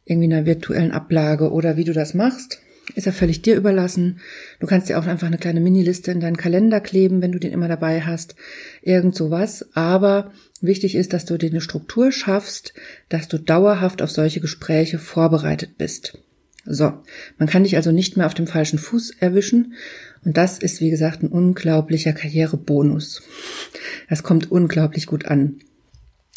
irgendwie 0.05 0.25
in 0.25 0.33
einer 0.33 0.45
virtuellen 0.45 0.91
Ablage 0.91 1.51
oder 1.51 1.77
wie 1.77 1.83
du 1.83 1.93
das 1.93 2.13
machst. 2.13 2.59
Ist 2.95 3.05
ja 3.05 3.11
völlig 3.11 3.41
dir 3.41 3.55
überlassen. 3.55 4.19
Du 4.59 4.67
kannst 4.67 4.89
dir 4.89 4.99
auch 4.99 5.05
einfach 5.05 5.27
eine 5.27 5.37
kleine 5.37 5.59
Miniliste 5.59 6.11
in 6.11 6.19
deinen 6.19 6.37
Kalender 6.37 6.79
kleben, 6.79 7.21
wenn 7.21 7.31
du 7.31 7.39
den 7.39 7.51
immer 7.51 7.67
dabei 7.67 8.01
hast. 8.01 8.35
Irgend 8.81 9.15
sowas. 9.15 9.69
Aber 9.73 10.31
wichtig 10.61 10.95
ist, 10.95 11.13
dass 11.13 11.25
du 11.25 11.37
dir 11.37 11.49
eine 11.49 11.61
Struktur 11.61 12.11
schaffst, 12.11 12.73
dass 13.07 13.27
du 13.27 13.37
dauerhaft 13.37 14.01
auf 14.01 14.11
solche 14.11 14.39
Gespräche 14.39 14.97
vorbereitet 14.97 15.77
bist. 15.77 16.17
So. 16.65 16.93
Man 17.37 17.47
kann 17.47 17.63
dich 17.63 17.75
also 17.75 17.91
nicht 17.91 18.17
mehr 18.17 18.25
auf 18.25 18.33
dem 18.33 18.47
falschen 18.47 18.79
Fuß 18.79 19.15
erwischen. 19.19 19.73
Und 20.25 20.37
das 20.37 20.57
ist, 20.57 20.81
wie 20.81 20.89
gesagt, 20.89 21.23
ein 21.23 21.29
unglaublicher 21.29 22.13
Karrierebonus. 22.13 23.21
Das 24.09 24.23
kommt 24.23 24.51
unglaublich 24.51 25.05
gut 25.05 25.25
an. 25.25 25.59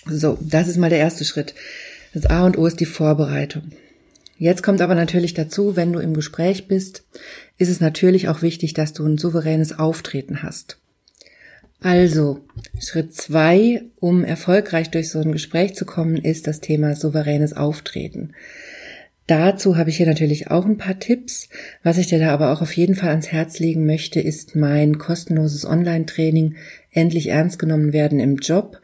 So. 0.06 0.38
Das 0.40 0.68
ist 0.68 0.76
mal 0.76 0.90
der 0.90 0.98
erste 0.98 1.24
Schritt. 1.24 1.54
Das 2.12 2.26
A 2.26 2.44
und 2.44 2.58
O 2.58 2.66
ist 2.66 2.80
die 2.80 2.86
Vorbereitung. 2.86 3.72
Jetzt 4.42 4.64
kommt 4.64 4.80
aber 4.80 4.96
natürlich 4.96 5.34
dazu, 5.34 5.76
wenn 5.76 5.92
du 5.92 6.00
im 6.00 6.14
Gespräch 6.14 6.66
bist, 6.66 7.04
ist 7.58 7.68
es 7.68 7.78
natürlich 7.78 8.28
auch 8.28 8.42
wichtig, 8.42 8.74
dass 8.74 8.92
du 8.92 9.06
ein 9.06 9.16
souveränes 9.16 9.78
Auftreten 9.78 10.42
hast. 10.42 10.78
Also, 11.80 12.40
Schritt 12.80 13.14
zwei, 13.14 13.84
um 14.00 14.24
erfolgreich 14.24 14.90
durch 14.90 15.10
so 15.10 15.20
ein 15.20 15.30
Gespräch 15.30 15.76
zu 15.76 15.84
kommen, 15.84 16.16
ist 16.16 16.48
das 16.48 16.58
Thema 16.60 16.96
souveränes 16.96 17.52
Auftreten. 17.52 18.34
Dazu 19.28 19.76
habe 19.76 19.90
ich 19.90 19.98
hier 19.98 20.06
natürlich 20.06 20.50
auch 20.50 20.66
ein 20.66 20.76
paar 20.76 20.98
Tipps. 20.98 21.48
Was 21.84 21.96
ich 21.96 22.08
dir 22.08 22.18
da 22.18 22.32
aber 22.32 22.52
auch 22.52 22.62
auf 22.62 22.76
jeden 22.76 22.96
Fall 22.96 23.10
ans 23.10 23.30
Herz 23.30 23.60
legen 23.60 23.86
möchte, 23.86 24.18
ist 24.18 24.56
mein 24.56 24.98
kostenloses 24.98 25.64
Online-Training 25.64 26.56
Endlich 26.90 27.28
ernst 27.28 27.60
genommen 27.60 27.92
werden 27.92 28.18
im 28.18 28.38
Job. 28.38 28.80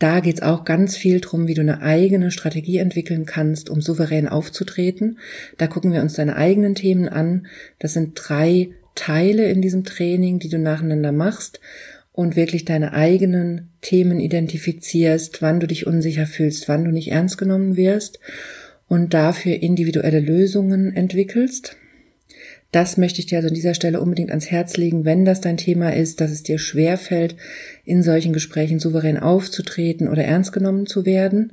Da 0.00 0.20
geht's 0.20 0.40
auch 0.40 0.64
ganz 0.64 0.96
viel 0.96 1.20
drum, 1.20 1.46
wie 1.46 1.52
du 1.52 1.60
eine 1.60 1.82
eigene 1.82 2.30
Strategie 2.30 2.78
entwickeln 2.78 3.26
kannst, 3.26 3.68
um 3.68 3.82
souverän 3.82 4.28
aufzutreten. 4.28 5.18
Da 5.58 5.66
gucken 5.66 5.92
wir 5.92 6.00
uns 6.00 6.14
deine 6.14 6.36
eigenen 6.36 6.74
Themen 6.74 7.06
an. 7.06 7.46
Das 7.78 7.92
sind 7.92 8.14
drei 8.14 8.70
Teile 8.94 9.50
in 9.50 9.60
diesem 9.60 9.84
Training, 9.84 10.38
die 10.38 10.48
du 10.48 10.58
nacheinander 10.58 11.12
machst 11.12 11.60
und 12.12 12.34
wirklich 12.34 12.64
deine 12.64 12.94
eigenen 12.94 13.68
Themen 13.82 14.20
identifizierst, 14.20 15.42
wann 15.42 15.60
du 15.60 15.66
dich 15.66 15.86
unsicher 15.86 16.26
fühlst, 16.26 16.66
wann 16.66 16.86
du 16.86 16.90
nicht 16.90 17.10
ernst 17.10 17.36
genommen 17.36 17.76
wirst 17.76 18.20
und 18.88 19.12
dafür 19.12 19.62
individuelle 19.62 20.20
Lösungen 20.20 20.96
entwickelst. 20.96 21.76
Das 22.72 22.96
möchte 22.96 23.18
ich 23.18 23.26
dir 23.26 23.38
also 23.38 23.48
an 23.48 23.54
dieser 23.54 23.74
Stelle 23.74 24.00
unbedingt 24.00 24.30
ans 24.30 24.50
Herz 24.50 24.76
legen, 24.76 25.04
wenn 25.04 25.24
das 25.24 25.40
dein 25.40 25.56
Thema 25.56 25.92
ist, 25.94 26.20
dass 26.20 26.30
es 26.30 26.44
dir 26.44 26.58
schwer 26.58 26.98
fällt, 26.98 27.34
in 27.84 28.02
solchen 28.02 28.32
Gesprächen 28.32 28.78
souverän 28.78 29.18
aufzutreten 29.18 30.08
oder 30.08 30.24
ernst 30.24 30.52
genommen 30.52 30.86
zu 30.86 31.04
werden, 31.04 31.52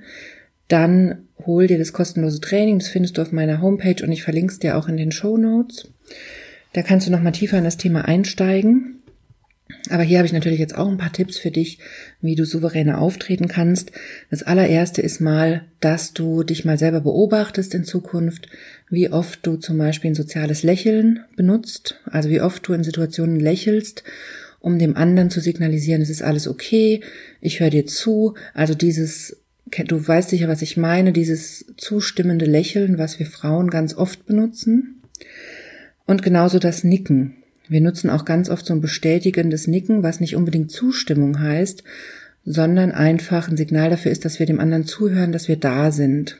dann 0.68 1.20
hol 1.46 1.66
dir 1.66 1.80
das 1.80 1.94
kostenlose 1.94 2.42
Training, 2.42 2.80
das 2.80 2.90
findest 2.90 3.18
du 3.18 3.22
auf 3.22 3.32
meiner 3.32 3.62
Homepage 3.62 4.04
und 4.04 4.12
ich 4.12 4.24
verlinke 4.24 4.54
es 4.54 4.60
dir 4.60 4.78
auch 4.78 4.88
in 4.88 4.98
den 4.98 5.12
Show 5.12 5.38
Notes. 5.38 5.90
Da 6.74 6.84
kannst 6.84 7.08
du 7.08 7.12
nochmal 7.12 7.32
tiefer 7.32 7.58
in 7.58 7.64
das 7.64 7.78
Thema 7.78 8.06
einsteigen. 8.06 8.97
Aber 9.90 10.04
hier 10.04 10.18
habe 10.18 10.26
ich 10.26 10.34
natürlich 10.34 10.60
jetzt 10.60 10.78
auch 10.78 10.88
ein 10.88 10.98
paar 10.98 11.12
Tipps 11.12 11.38
für 11.38 11.52
dich, 11.52 11.80
wie 12.22 12.36
du 12.36 12.46
souveräner 12.46 13.00
auftreten 13.00 13.48
kannst. 13.48 13.92
Das 14.30 14.44
allererste 14.44 15.02
ist 15.02 15.20
mal, 15.20 15.66
dass 15.80 16.14
du 16.14 16.44
dich 16.44 16.66
mal 16.66 16.78
selber 16.78 17.02
beobachtest 17.02 17.74
in 17.74 17.84
Zukunft, 17.84 18.50
wie 18.90 19.10
oft 19.10 19.46
du 19.46 19.58
zum 19.58 19.78
Beispiel 19.78 20.12
ein 20.12 20.16
soziales 20.16 20.64
Lächeln 20.64 21.20
benutzt, 21.36 22.00
also 22.06 22.30
wie 22.30 22.42
oft 22.42 22.68
du 22.68 22.74
in 22.74 22.84
Situationen 22.84 23.40
lächelst, 23.40 24.04
um 24.60 24.80
dem 24.80 24.98
anderen 24.98 25.30
zu 25.30 25.40
signalisieren, 25.40 26.02
es 26.02 26.10
ist 26.10 26.24
alles 26.24 26.48
okay, 26.48 27.02
ich 27.42 27.60
höre 27.60 27.70
dir 27.70 27.86
zu. 27.86 28.36
Also 28.54 28.74
dieses, 28.74 29.38
du 29.66 30.08
weißt 30.08 30.30
sicher, 30.30 30.48
was 30.48 30.62
ich 30.62 30.78
meine, 30.78 31.14
dieses 31.14 31.66
zustimmende 31.78 32.46
Lächeln, 32.46 32.98
was 32.98 33.20
wir 33.20 33.26
Frauen 33.26 33.70
ganz 33.70 33.94
oft 33.96 34.26
benutzen. 34.26 35.02
Und 36.06 36.24
genauso 36.24 36.60
das 36.60 36.84
Nicken. 36.84 37.36
Wir 37.70 37.82
nutzen 37.82 38.10
auch 38.10 38.26
ganz 38.26 38.50
oft 38.50 38.66
so 38.66 38.74
ein 38.74 38.82
bestätigendes 38.82 39.68
Nicken, 39.68 40.04
was 40.04 40.20
nicht 40.20 40.36
unbedingt 40.36 40.72
Zustimmung 40.72 41.40
heißt, 41.40 41.84
sondern 42.46 42.92
einfach 42.92 43.50
ein 43.50 43.58
Signal 43.58 43.90
dafür 43.90 44.12
ist, 44.12 44.24
dass 44.24 44.40
wir 44.40 44.46
dem 44.46 44.60
anderen 44.60 44.86
zuhören, 44.86 45.32
dass 45.32 45.48
wir 45.48 45.58
da 45.58 45.92
sind. 45.92 46.40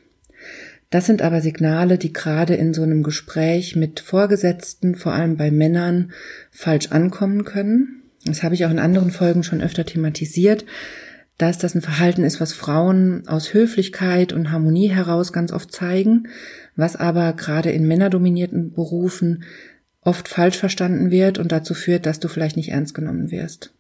Das 0.90 1.06
sind 1.06 1.22
aber 1.22 1.42
Signale, 1.42 1.98
die 1.98 2.14
gerade 2.14 2.56
in 2.56 2.74
so 2.74 2.82
einem 2.82 3.04
Gespräch 3.04 3.76
mit 3.76 4.00
Vorgesetzten, 4.00 4.96
vor 4.96 5.12
allem 5.12 5.36
bei 5.36 5.52
Männern, 5.52 6.14
falsch 6.50 6.92
ankommen 6.92 7.44
können. 7.44 8.04
Das 8.26 8.42
habe 8.42 8.56
ich 8.56 8.66
auch 8.66 8.72
in 8.72 8.80
anderen 8.80 9.12
Folgen 9.12 9.44
schon 9.44 9.62
öfter 9.62 9.86
thematisiert, 9.86 10.66
dass 11.38 11.58
das 11.58 11.76
ein 11.76 11.82
Verhalten 11.82 12.24
ist, 12.24 12.40
was 12.40 12.54
Frauen 12.54 13.28
aus 13.28 13.54
Höflichkeit 13.54 14.32
und 14.32 14.52
Harmonie 14.52 14.88
heraus 14.88 15.34
ganz 15.34 15.52
oft 15.52 15.72
zeigen, 15.72 16.30
was 16.76 16.96
aber 16.96 17.34
gerade 17.34 17.72
in 17.72 17.88
männerdominierten 17.88 18.72
Berufen 18.72 19.44
oft 20.08 20.30
falsch 20.30 20.58
verstanden 20.58 21.12
wird 21.12 21.38
und 21.38 21.52
dazu 21.52 21.74
führt, 21.74 22.06
dass 22.06 22.22
du 22.22 22.30
vielleicht 22.30 22.56
nicht 22.56 22.70
ernst 22.70 22.94
genommen 22.94 23.30
wirst. 23.30 23.74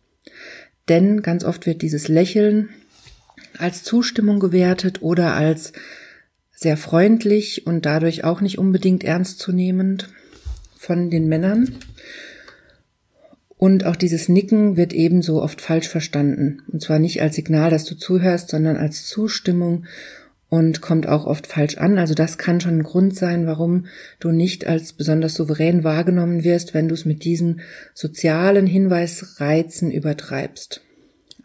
Denn 0.89 1.21
ganz 1.21 1.45
oft 1.45 1.65
wird 1.65 1.81
dieses 1.81 2.09
Lächeln 2.09 2.69
als 3.57 3.83
Zustimmung 3.83 4.39
gewertet 4.39 5.01
oder 5.01 5.33
als 5.33 5.71
sehr 6.51 6.75
freundlich 6.75 7.65
und 7.65 7.85
dadurch 7.85 8.25
auch 8.25 8.41
nicht 8.41 8.57
unbedingt 8.57 9.05
ernstzunehmend 9.05 10.09
von 10.75 11.09
den 11.09 11.29
Männern. 11.29 11.77
Und 13.57 13.85
auch 13.85 13.95
dieses 13.95 14.27
Nicken 14.27 14.75
wird 14.75 14.91
ebenso 14.91 15.41
oft 15.41 15.61
falsch 15.61 15.87
verstanden. 15.87 16.61
Und 16.67 16.81
zwar 16.81 16.99
nicht 16.99 17.21
als 17.21 17.35
Signal, 17.35 17.69
dass 17.69 17.85
du 17.85 17.95
zuhörst, 17.95 18.49
sondern 18.49 18.75
als 18.75 19.05
Zustimmung 19.05 19.85
und 20.49 20.81
kommt 20.81 21.07
auch 21.07 21.25
oft 21.25 21.47
falsch 21.47 21.77
an. 21.77 21.97
Also 21.97 22.13
das 22.13 22.37
kann 22.37 22.61
schon 22.61 22.79
ein 22.79 22.83
Grund 22.83 23.15
sein, 23.15 23.47
warum 23.47 23.87
du 24.19 24.31
nicht 24.31 24.65
als 24.65 24.93
besonders 24.93 25.33
souverän 25.33 25.83
wahrgenommen 25.83 26.43
wirst, 26.43 26.73
wenn 26.73 26.87
du 26.87 26.95
es 26.95 27.05
mit 27.05 27.23
diesen 27.23 27.61
sozialen 27.93 28.65
Hinweisreizen 28.65 29.91
übertreibst. 29.91 30.81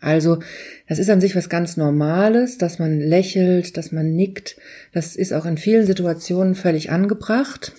Also 0.01 0.41
das 0.89 0.99
ist 0.99 1.11
an 1.11 1.21
sich 1.21 1.37
was 1.37 1.49
ganz 1.49 1.77
Normales, 1.77 2.59
dass 2.59 2.79
man 2.79 3.01
lächelt, 3.01 3.77
dass 3.77 3.93
man 3.93 4.15
nickt. 4.15 4.57
Das 4.93 5.15
ist 5.15 5.33
auch 5.33 5.47
in 5.47 5.57
vielen 5.57 5.87
Situationen 5.87 6.55
völlig 6.55 6.91
angebracht. 6.91 7.73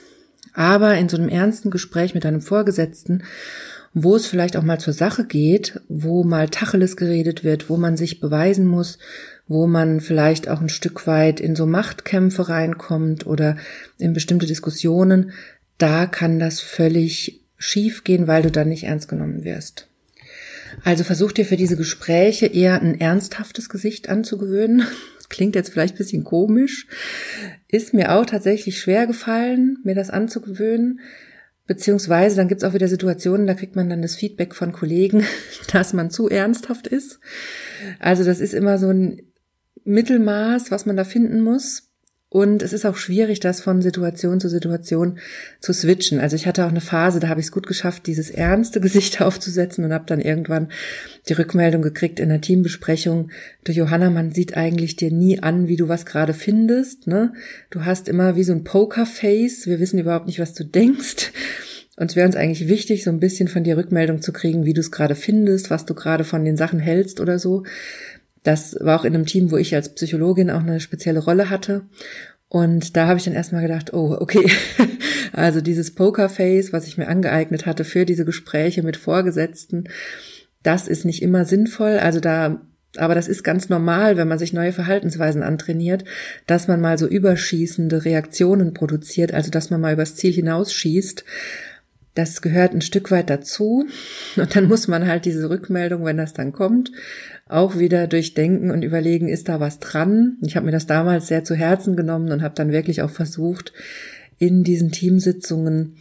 Aber 0.53 0.95
in 0.95 1.09
so 1.09 1.17
einem 1.17 1.29
ernsten 1.29 1.71
Gespräch 1.71 2.13
mit 2.13 2.25
deinem 2.25 2.41
Vorgesetzten, 2.41 3.23
wo 3.93 4.15
es 4.15 4.25
vielleicht 4.25 4.57
auch 4.57 4.63
mal 4.63 4.79
zur 4.79 4.93
Sache 4.93 5.25
geht, 5.25 5.79
wo 5.87 6.23
mal 6.23 6.49
Tacheles 6.49 6.97
geredet 6.97 7.43
wird, 7.43 7.69
wo 7.69 7.77
man 7.77 7.95
sich 7.95 8.19
beweisen 8.19 8.65
muss, 8.65 8.97
wo 9.47 9.67
man 9.67 10.01
vielleicht 10.01 10.49
auch 10.49 10.61
ein 10.61 10.69
Stück 10.69 11.05
weit 11.05 11.39
in 11.39 11.55
so 11.55 11.65
Machtkämpfe 11.65 12.49
reinkommt 12.49 13.27
oder 13.27 13.57
in 13.99 14.13
bestimmte 14.13 14.45
Diskussionen, 14.45 15.31
da 15.77 16.05
kann 16.05 16.39
das 16.39 16.59
völlig 16.59 17.41
schief 17.57 18.03
gehen, 18.03 18.27
weil 18.27 18.41
du 18.41 18.51
dann 18.51 18.69
nicht 18.69 18.83
ernst 18.83 19.07
genommen 19.07 19.43
wirst. 19.43 19.87
Also 20.83 21.03
versuch 21.03 21.31
dir 21.31 21.45
für 21.45 21.57
diese 21.57 21.77
Gespräche 21.77 22.47
eher 22.47 22.81
ein 22.81 22.99
ernsthaftes 22.99 23.69
Gesicht 23.69 24.09
anzugewöhnen. 24.09 24.85
Klingt 25.29 25.55
jetzt 25.55 25.71
vielleicht 25.71 25.95
ein 25.95 25.97
bisschen 25.97 26.23
komisch. 26.23 26.87
Ist 27.67 27.93
mir 27.93 28.13
auch 28.13 28.25
tatsächlich 28.25 28.79
schwer 28.79 29.07
gefallen, 29.07 29.77
mir 29.83 29.95
das 29.95 30.09
anzugewöhnen. 30.09 30.99
Beziehungsweise 31.65 32.35
dann 32.35 32.49
gibt's 32.49 32.63
auch 32.63 32.73
wieder 32.73 32.87
Situationen, 32.87 33.47
da 33.47 33.53
kriegt 33.53 33.75
man 33.75 33.89
dann 33.89 34.01
das 34.01 34.15
Feedback 34.15 34.53
von 34.53 34.73
Kollegen, 34.73 35.25
dass 35.71 35.93
man 35.93 36.11
zu 36.11 36.29
ernsthaft 36.29 36.87
ist. 36.87 37.19
Also 37.99 38.23
das 38.23 38.39
ist 38.39 38.53
immer 38.53 38.77
so 38.77 38.89
ein 38.89 39.21
Mittelmaß, 39.85 40.71
was 40.71 40.85
man 40.85 40.97
da 40.97 41.03
finden 41.03 41.41
muss. 41.41 41.92
Und 42.33 42.63
es 42.63 42.73
ist 42.73 42.83
auch 42.87 42.97
schwierig, 42.97 43.41
das 43.41 43.61
von 43.61 43.83
Situation 43.83 44.39
zu 44.39 44.49
Situation 44.49 45.19
zu 45.59 45.71
switchen. 45.71 46.19
Also 46.19 46.35
ich 46.35 46.47
hatte 46.47 46.65
auch 46.65 46.69
eine 46.69 46.81
Phase, 46.81 47.19
da 47.19 47.27
habe 47.27 47.39
ich 47.39 47.45
es 47.45 47.51
gut 47.51 47.67
geschafft, 47.67 48.07
dieses 48.07 48.31
ernste 48.31 48.81
Gesicht 48.81 49.21
aufzusetzen 49.21 49.85
und 49.85 49.93
habe 49.93 50.05
dann 50.07 50.19
irgendwann 50.19 50.69
die 51.29 51.33
Rückmeldung 51.33 51.83
gekriegt 51.83 52.19
in 52.19 52.29
der 52.29 52.41
Teambesprechung, 52.41 53.29
du 53.65 53.71
Johanna, 53.71 54.09
man 54.09 54.31
sieht 54.31 54.57
eigentlich 54.57 54.95
dir 54.95 55.11
nie 55.11 55.43
an, 55.43 55.67
wie 55.67 55.75
du 55.75 55.89
was 55.89 56.07
gerade 56.07 56.33
findest. 56.33 57.05
Ne? 57.05 57.33
Du 57.69 57.85
hast 57.85 58.09
immer 58.09 58.35
wie 58.35 58.43
so 58.43 58.53
ein 58.53 58.63
Pokerface, 58.63 59.67
wir 59.67 59.79
wissen 59.79 59.99
überhaupt 59.99 60.25
nicht, 60.25 60.39
was 60.39 60.55
du 60.55 60.63
denkst. 60.63 61.31
Und 61.97 62.09
es 62.09 62.15
wäre 62.15 62.25
uns 62.25 62.35
eigentlich 62.35 62.67
wichtig, 62.67 63.03
so 63.03 63.11
ein 63.11 63.19
bisschen 63.19 63.47
von 63.47 63.63
dir 63.63 63.77
Rückmeldung 63.77 64.23
zu 64.23 64.33
kriegen, 64.33 64.65
wie 64.65 64.73
du 64.73 64.81
es 64.81 64.89
gerade 64.89 65.13
findest, 65.13 65.69
was 65.69 65.85
du 65.85 65.93
gerade 65.93 66.23
von 66.23 66.43
den 66.43 66.57
Sachen 66.57 66.79
hältst 66.79 67.19
oder 67.19 67.37
so. 67.37 67.63
Das 68.43 68.77
war 68.79 68.99
auch 68.99 69.05
in 69.05 69.15
einem 69.15 69.25
Team, 69.25 69.51
wo 69.51 69.57
ich 69.57 69.73
als 69.73 69.93
Psychologin 69.95 70.51
auch 70.51 70.61
eine 70.61 70.79
spezielle 70.79 71.19
Rolle 71.19 71.49
hatte. 71.49 71.83
Und 72.49 72.95
da 72.95 73.07
habe 73.07 73.17
ich 73.17 73.25
dann 73.25 73.33
erstmal 73.33 73.63
gedacht, 73.63 73.93
oh, 73.93 74.15
okay, 74.19 74.45
also 75.33 75.59
dieses 75.59 75.95
Pokerface, 75.95 76.71
was 76.71 76.85
ich 76.85 76.97
mir 76.97 77.07
angeeignet 77.07 77.65
hatte 77.65 77.83
für 77.83 78.05
diese 78.05 78.25
Gespräche 78.25 78.83
mit 78.83 78.95
Vorgesetzten, 78.95 79.85
das 80.61 80.87
ist 80.87 81.03
nicht 81.03 81.23
immer 81.23 81.45
sinnvoll. 81.45 81.97
Also 81.97 82.19
da, 82.19 82.61
aber 82.97 83.15
das 83.15 83.27
ist 83.27 83.43
ganz 83.43 83.69
normal, 83.69 84.17
wenn 84.17 84.27
man 84.27 84.39
sich 84.39 84.53
neue 84.53 84.71
Verhaltensweisen 84.71 85.41
antrainiert, 85.41 86.03
dass 86.45 86.67
man 86.67 86.79
mal 86.79 86.97
so 86.97 87.07
überschießende 87.07 88.05
Reaktionen 88.05 88.73
produziert, 88.73 89.33
also 89.33 89.49
dass 89.49 89.69
man 89.69 89.81
mal 89.81 89.93
übers 89.93 90.15
Ziel 90.15 90.31
hinausschießt. 90.31 91.25
Das 92.13 92.43
gehört 92.43 92.73
ein 92.73 92.81
Stück 92.81 93.09
weit 93.09 93.31
dazu. 93.31 93.87
Und 94.35 94.55
dann 94.55 94.67
muss 94.67 94.87
man 94.87 95.07
halt 95.07 95.25
diese 95.25 95.49
Rückmeldung, 95.49 96.05
wenn 96.05 96.17
das 96.17 96.33
dann 96.33 96.53
kommt, 96.53 96.91
auch 97.47 97.77
wieder 97.77 98.07
durchdenken 98.07 98.71
und 98.71 98.83
überlegen, 98.83 99.27
ist 99.27 99.49
da 99.49 99.59
was 99.59 99.79
dran? 99.79 100.37
Ich 100.41 100.55
habe 100.55 100.65
mir 100.65 100.71
das 100.71 100.87
damals 100.87 101.27
sehr 101.27 101.43
zu 101.43 101.55
Herzen 101.55 101.95
genommen 101.95 102.31
und 102.31 102.41
habe 102.41 102.55
dann 102.55 102.71
wirklich 102.71 103.01
auch 103.01 103.09
versucht, 103.09 103.73
in 104.37 104.63
diesen 104.63 104.91
Teamsitzungen 104.91 105.97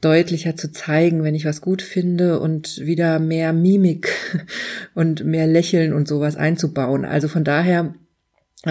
deutlicher 0.00 0.56
zu 0.56 0.72
zeigen, 0.72 1.22
wenn 1.22 1.34
ich 1.34 1.44
was 1.44 1.60
gut 1.60 1.82
finde 1.82 2.40
und 2.40 2.80
wieder 2.84 3.18
mehr 3.18 3.52
Mimik 3.52 4.12
und 4.94 5.24
mehr 5.24 5.46
Lächeln 5.46 5.92
und 5.92 6.08
sowas 6.08 6.36
einzubauen. 6.36 7.04
Also 7.04 7.28
von 7.28 7.44
daher 7.44 7.94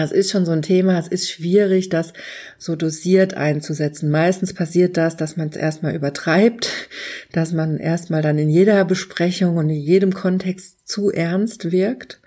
das 0.02 0.12
ist 0.12 0.30
schon 0.30 0.44
so 0.44 0.52
ein 0.52 0.62
Thema, 0.62 0.98
es 0.98 1.08
ist 1.08 1.30
schwierig, 1.30 1.88
das 1.88 2.12
so 2.58 2.76
dosiert 2.76 3.34
einzusetzen. 3.34 4.10
Meistens 4.10 4.52
passiert 4.54 4.96
das, 4.96 5.16
dass 5.16 5.36
man 5.36 5.48
es 5.48 5.56
erstmal 5.56 5.94
übertreibt, 5.94 6.70
dass 7.32 7.52
man 7.52 7.78
erstmal 7.78 8.22
dann 8.22 8.38
in 8.38 8.50
jeder 8.50 8.84
Besprechung 8.84 9.56
und 9.56 9.70
in 9.70 9.80
jedem 9.80 10.14
Kontext 10.14 10.88
zu 10.88 11.10
ernst 11.10 11.72
wirkt. 11.72 12.20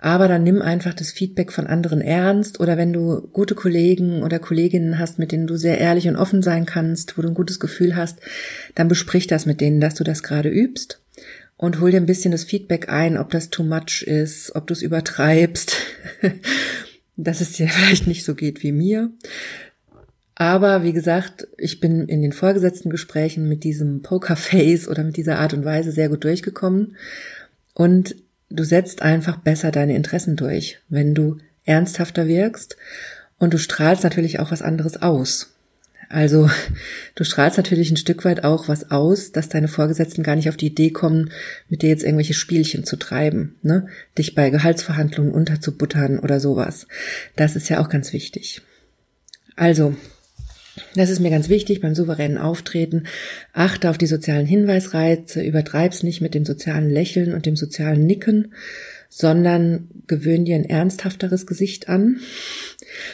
Aber 0.00 0.28
dann 0.28 0.44
nimm 0.44 0.62
einfach 0.62 0.94
das 0.94 1.10
Feedback 1.10 1.52
von 1.52 1.66
anderen 1.66 2.00
ernst 2.00 2.60
oder 2.60 2.76
wenn 2.76 2.92
du 2.92 3.28
gute 3.32 3.56
Kollegen 3.56 4.22
oder 4.22 4.38
Kolleginnen 4.38 4.98
hast, 4.98 5.18
mit 5.18 5.32
denen 5.32 5.48
du 5.48 5.56
sehr 5.56 5.78
ehrlich 5.78 6.06
und 6.06 6.14
offen 6.14 6.40
sein 6.40 6.66
kannst, 6.66 7.18
wo 7.18 7.22
du 7.22 7.28
ein 7.28 7.34
gutes 7.34 7.58
Gefühl 7.58 7.96
hast, 7.96 8.20
dann 8.76 8.86
besprich 8.86 9.26
das 9.26 9.44
mit 9.44 9.60
denen, 9.60 9.80
dass 9.80 9.96
du 9.96 10.04
das 10.04 10.22
gerade 10.22 10.50
übst 10.50 11.00
und 11.58 11.80
hol 11.80 11.90
dir 11.90 11.98
ein 11.98 12.06
bisschen 12.06 12.30
das 12.30 12.44
Feedback 12.44 12.88
ein, 12.88 13.18
ob 13.18 13.30
das 13.30 13.50
too 13.50 13.64
much 13.64 14.02
ist, 14.02 14.54
ob 14.54 14.66
du 14.68 14.72
es 14.72 14.80
übertreibst, 14.80 15.76
dass 17.16 17.42
es 17.42 17.52
dir 17.52 17.68
vielleicht 17.68 18.06
nicht 18.06 18.24
so 18.24 18.34
geht 18.34 18.62
wie 18.62 18.72
mir. 18.72 19.10
Aber 20.36 20.84
wie 20.84 20.92
gesagt, 20.92 21.48
ich 21.58 21.80
bin 21.80 22.06
in 22.06 22.22
den 22.22 22.32
vorgesetzten 22.32 22.90
Gesprächen 22.90 23.48
mit 23.48 23.64
diesem 23.64 24.02
Pokerface 24.02 24.86
oder 24.86 25.02
mit 25.02 25.16
dieser 25.16 25.40
Art 25.40 25.52
und 25.52 25.64
Weise 25.64 25.90
sehr 25.90 26.08
gut 26.08 26.22
durchgekommen. 26.22 26.96
Und 27.74 28.14
du 28.48 28.62
setzt 28.62 29.02
einfach 29.02 29.38
besser 29.38 29.72
deine 29.72 29.96
Interessen 29.96 30.36
durch, 30.36 30.78
wenn 30.88 31.12
du 31.12 31.38
ernsthafter 31.64 32.28
wirkst. 32.28 32.76
Und 33.38 33.52
du 33.52 33.58
strahlst 33.58 34.04
natürlich 34.04 34.38
auch 34.38 34.52
was 34.52 34.62
anderes 34.62 35.02
aus. 35.02 35.57
Also 36.08 36.48
du 37.14 37.24
strahlst 37.24 37.58
natürlich 37.58 37.90
ein 37.90 37.98
Stück 37.98 38.24
weit 38.24 38.42
auch 38.44 38.68
was 38.68 38.90
aus, 38.90 39.32
dass 39.32 39.48
deine 39.48 39.68
Vorgesetzten 39.68 40.22
gar 40.22 40.36
nicht 40.36 40.48
auf 40.48 40.56
die 40.56 40.68
Idee 40.68 40.90
kommen, 40.90 41.30
mit 41.68 41.82
dir 41.82 41.90
jetzt 41.90 42.02
irgendwelche 42.02 42.34
Spielchen 42.34 42.84
zu 42.84 42.96
treiben, 42.96 43.56
ne? 43.62 43.88
Dich 44.16 44.34
bei 44.34 44.48
Gehaltsverhandlungen 44.48 45.32
unterzubuttern 45.32 46.18
oder 46.18 46.40
sowas. 46.40 46.86
Das 47.36 47.56
ist 47.56 47.68
ja 47.68 47.80
auch 47.80 47.90
ganz 47.90 48.12
wichtig. 48.14 48.62
Also, 49.54 49.94
das 50.94 51.10
ist 51.10 51.20
mir 51.20 51.30
ganz 51.30 51.48
wichtig 51.48 51.80
beim 51.80 51.94
souveränen 51.94 52.38
Auftreten. 52.38 53.04
Achte 53.52 53.90
auf 53.90 53.98
die 53.98 54.06
sozialen 54.06 54.46
Hinweisreize, 54.46 55.42
übertreib's 55.42 56.02
nicht 56.02 56.20
mit 56.20 56.34
dem 56.34 56.46
sozialen 56.46 56.88
Lächeln 56.88 57.34
und 57.34 57.44
dem 57.44 57.56
sozialen 57.56 58.06
Nicken, 58.06 58.54
sondern 59.08 59.88
gewöhn 60.06 60.44
dir 60.44 60.56
ein 60.56 60.64
ernsthafteres 60.64 61.46
Gesicht 61.46 61.88
an. 61.88 62.20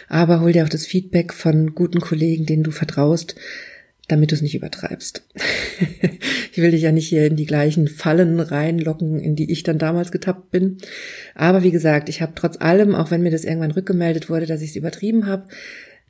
Aber 0.09 0.41
hol 0.41 0.53
dir 0.53 0.65
auch 0.65 0.69
das 0.69 0.87
Feedback 0.87 1.33
von 1.33 1.75
guten 1.75 2.01
Kollegen, 2.01 2.47
denen 2.47 2.65
du 2.65 2.71
vertraust, 2.71 3.35
damit 4.09 4.31
du 4.31 4.35
es 4.35 4.43
nicht 4.43 4.55
übertreibst. 4.55 5.27
ich 6.53 6.59
will 6.59 6.73
dich 6.73 6.83
ja 6.83 6.93
nicht 6.93 7.09
hier 7.09 7.27
in 7.27 7.37
die 7.37 7.47
gleichen 7.47 7.89
Fallen 7.89 8.39
reinlocken, 8.41 9.19
in 9.19 9.35
die 9.35 9.51
ich 9.51 9.63
dann 9.63 9.79
damals 9.79 10.13
getappt 10.13 10.51
bin. 10.51 10.79
Aber 11.35 11.63
wie 11.63 11.71
gesagt, 11.71 12.09
ich 12.09 12.21
habe 12.21 12.33
trotz 12.35 12.61
allem, 12.61 12.95
auch 12.95 13.11
wenn 13.11 13.23
mir 13.23 13.31
das 13.31 13.45
irgendwann 13.45 13.71
rückgemeldet 13.71 14.29
wurde, 14.29 14.47
dass 14.47 14.63
ich 14.63 14.71
es 14.71 14.77
übertrieben 14.77 15.27
habe, 15.27 15.49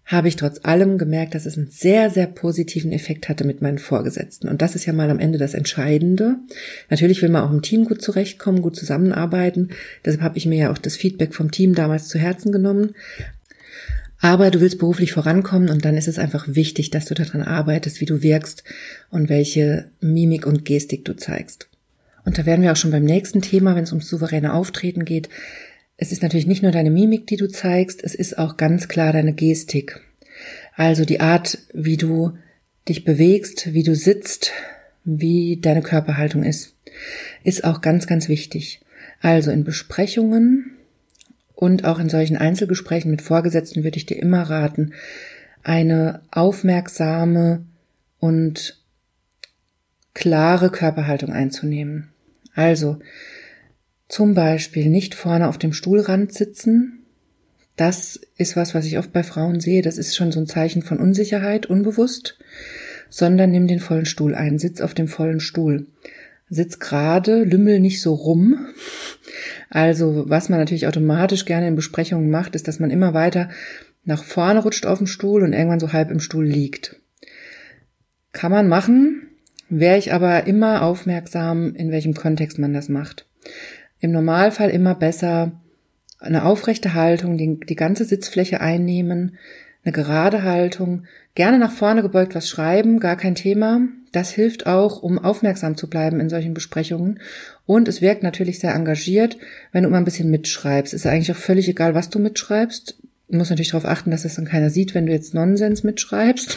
habe 0.06 0.28
ich 0.28 0.36
trotz 0.36 0.60
allem 0.62 0.98
gemerkt, 0.98 1.34
dass 1.34 1.46
es 1.46 1.56
einen 1.56 1.68
sehr, 1.68 2.10
sehr 2.10 2.26
positiven 2.26 2.92
Effekt 2.92 3.28
hatte 3.28 3.44
mit 3.44 3.62
meinen 3.62 3.78
Vorgesetzten. 3.78 4.48
Und 4.48 4.60
das 4.60 4.74
ist 4.74 4.84
ja 4.84 4.92
mal 4.92 5.10
am 5.10 5.18
Ende 5.18 5.38
das 5.38 5.54
Entscheidende. 5.54 6.36
Natürlich 6.90 7.22
will 7.22 7.30
man 7.30 7.42
auch 7.42 7.50
im 7.50 7.62
Team 7.62 7.86
gut 7.86 8.02
zurechtkommen, 8.02 8.60
gut 8.60 8.76
zusammenarbeiten. 8.76 9.70
Deshalb 10.04 10.22
habe 10.22 10.38
ich 10.38 10.46
mir 10.46 10.58
ja 10.58 10.72
auch 10.72 10.78
das 10.78 10.96
Feedback 10.96 11.34
vom 11.34 11.50
Team 11.50 11.74
damals 11.74 12.08
zu 12.08 12.18
Herzen 12.18 12.52
genommen. 12.52 12.94
Aber 14.20 14.50
du 14.50 14.60
willst 14.60 14.78
beruflich 14.78 15.12
vorankommen 15.12 15.68
und 15.68 15.84
dann 15.84 15.96
ist 15.96 16.08
es 16.08 16.18
einfach 16.18 16.46
wichtig, 16.48 16.90
dass 16.90 17.06
du 17.06 17.14
daran 17.14 17.42
arbeitest, 17.42 18.00
wie 18.00 18.06
du 18.06 18.22
wirkst 18.22 18.64
und 19.10 19.28
welche 19.28 19.90
Mimik 20.00 20.46
und 20.46 20.64
Gestik 20.64 21.04
du 21.04 21.16
zeigst. 21.16 21.68
Und 22.24 22.38
da 22.38 22.46
werden 22.46 22.62
wir 22.62 22.72
auch 22.72 22.76
schon 22.76 22.90
beim 22.90 23.04
nächsten 23.04 23.42
Thema, 23.42 23.76
wenn 23.76 23.84
es 23.84 23.92
ums 23.92 24.08
souveräne 24.08 24.54
Auftreten 24.54 25.04
geht. 25.04 25.28
Es 25.96 26.12
ist 26.12 26.22
natürlich 26.22 26.46
nicht 26.46 26.62
nur 26.62 26.72
deine 26.72 26.90
Mimik, 26.90 27.26
die 27.26 27.36
du 27.36 27.48
zeigst, 27.48 28.02
es 28.02 28.14
ist 28.14 28.38
auch 28.38 28.56
ganz 28.56 28.88
klar 28.88 29.12
deine 29.12 29.32
Gestik. 29.32 30.00
Also 30.74 31.04
die 31.04 31.20
Art, 31.20 31.58
wie 31.72 31.96
du 31.96 32.36
dich 32.88 33.04
bewegst, 33.04 33.72
wie 33.72 33.84
du 33.84 33.94
sitzt, 33.94 34.52
wie 35.04 35.58
deine 35.60 35.82
Körperhaltung 35.82 36.42
ist, 36.42 36.74
ist 37.44 37.64
auch 37.64 37.80
ganz, 37.80 38.06
ganz 38.06 38.28
wichtig. 38.28 38.80
Also 39.20 39.50
in 39.50 39.64
Besprechungen 39.64 40.72
und 41.54 41.84
auch 41.84 41.98
in 41.98 42.08
solchen 42.08 42.36
Einzelgesprächen 42.36 43.10
mit 43.10 43.22
Vorgesetzten 43.22 43.84
würde 43.84 43.96
ich 43.96 44.06
dir 44.06 44.20
immer 44.20 44.42
raten, 44.42 44.92
eine 45.62 46.22
aufmerksame 46.30 47.64
und 48.18 48.82
klare 50.12 50.70
Körperhaltung 50.70 51.32
einzunehmen. 51.32 52.10
Also 52.54 52.98
zum 54.08 54.34
Beispiel 54.34 54.90
nicht 54.90 55.14
vorne 55.14 55.48
auf 55.48 55.58
dem 55.58 55.72
Stuhlrand 55.72 56.32
sitzen. 56.32 57.04
Das 57.76 58.20
ist 58.36 58.56
was, 58.56 58.74
was 58.74 58.84
ich 58.84 58.98
oft 58.98 59.12
bei 59.12 59.22
Frauen 59.22 59.60
sehe. 59.60 59.82
Das 59.82 59.98
ist 59.98 60.14
schon 60.14 60.30
so 60.30 60.40
ein 60.40 60.46
Zeichen 60.46 60.82
von 60.82 60.98
Unsicherheit, 60.98 61.66
unbewusst. 61.66 62.38
Sondern 63.08 63.50
nimm 63.50 63.66
den 63.66 63.80
vollen 63.80 64.06
Stuhl 64.06 64.34
ein. 64.34 64.58
Sitz 64.58 64.80
auf 64.80 64.94
dem 64.94 65.08
vollen 65.08 65.40
Stuhl. 65.40 65.86
Sitz 66.48 66.78
gerade, 66.78 67.42
lümmel 67.42 67.80
nicht 67.80 68.02
so 68.02 68.14
rum. 68.14 68.66
Also, 69.70 70.24
was 70.28 70.48
man 70.48 70.60
natürlich 70.60 70.86
automatisch 70.86 71.46
gerne 71.46 71.68
in 71.68 71.74
Besprechungen 71.74 72.30
macht, 72.30 72.54
ist, 72.54 72.68
dass 72.68 72.78
man 72.78 72.90
immer 72.90 73.14
weiter 73.14 73.48
nach 74.04 74.22
vorne 74.22 74.62
rutscht 74.62 74.86
auf 74.86 74.98
dem 74.98 75.06
Stuhl 75.06 75.42
und 75.42 75.52
irgendwann 75.52 75.80
so 75.80 75.92
halb 75.92 76.10
im 76.10 76.20
Stuhl 76.20 76.44
liegt. 76.44 77.00
Kann 78.32 78.52
man 78.52 78.68
machen, 78.68 79.28
wäre 79.68 79.96
ich 79.96 80.12
aber 80.12 80.46
immer 80.46 80.82
aufmerksam, 80.82 81.74
in 81.74 81.90
welchem 81.90 82.14
Kontext 82.14 82.58
man 82.58 82.74
das 82.74 82.88
macht 82.88 83.26
im 84.04 84.12
Normalfall 84.12 84.68
immer 84.68 84.94
besser 84.94 85.52
eine 86.20 86.44
aufrechte 86.44 86.94
Haltung, 86.94 87.38
die, 87.38 87.58
die 87.58 87.74
ganze 87.74 88.04
Sitzfläche 88.04 88.60
einnehmen, 88.60 89.38
eine 89.82 89.92
gerade 89.92 90.42
Haltung, 90.42 91.04
gerne 91.34 91.58
nach 91.58 91.72
vorne 91.72 92.02
gebeugt 92.02 92.34
was 92.34 92.48
schreiben, 92.48 93.00
gar 93.00 93.16
kein 93.16 93.34
Thema. 93.34 93.80
Das 94.12 94.30
hilft 94.30 94.66
auch, 94.66 95.02
um 95.02 95.18
aufmerksam 95.18 95.76
zu 95.76 95.88
bleiben 95.88 96.20
in 96.20 96.28
solchen 96.28 96.54
Besprechungen. 96.54 97.18
Und 97.66 97.88
es 97.88 98.00
wirkt 98.00 98.22
natürlich 98.22 98.58
sehr 98.58 98.74
engagiert, 98.74 99.38
wenn 99.72 99.84
du 99.84 99.90
mal 99.90 99.98
ein 99.98 100.04
bisschen 100.04 100.30
mitschreibst. 100.30 100.94
Ist 100.94 101.06
eigentlich 101.06 101.32
auch 101.32 101.36
völlig 101.36 101.68
egal, 101.68 101.94
was 101.94 102.10
du 102.10 102.18
mitschreibst. 102.18 102.98
Du 103.28 103.38
musst 103.38 103.50
natürlich 103.50 103.70
darauf 103.70 103.86
achten, 103.86 104.10
dass 104.10 104.22
das 104.22 104.36
dann 104.36 104.44
keiner 104.44 104.70
sieht, 104.70 104.94
wenn 104.94 105.06
du 105.06 105.12
jetzt 105.12 105.34
Nonsens 105.34 105.82
mitschreibst. 105.82 106.56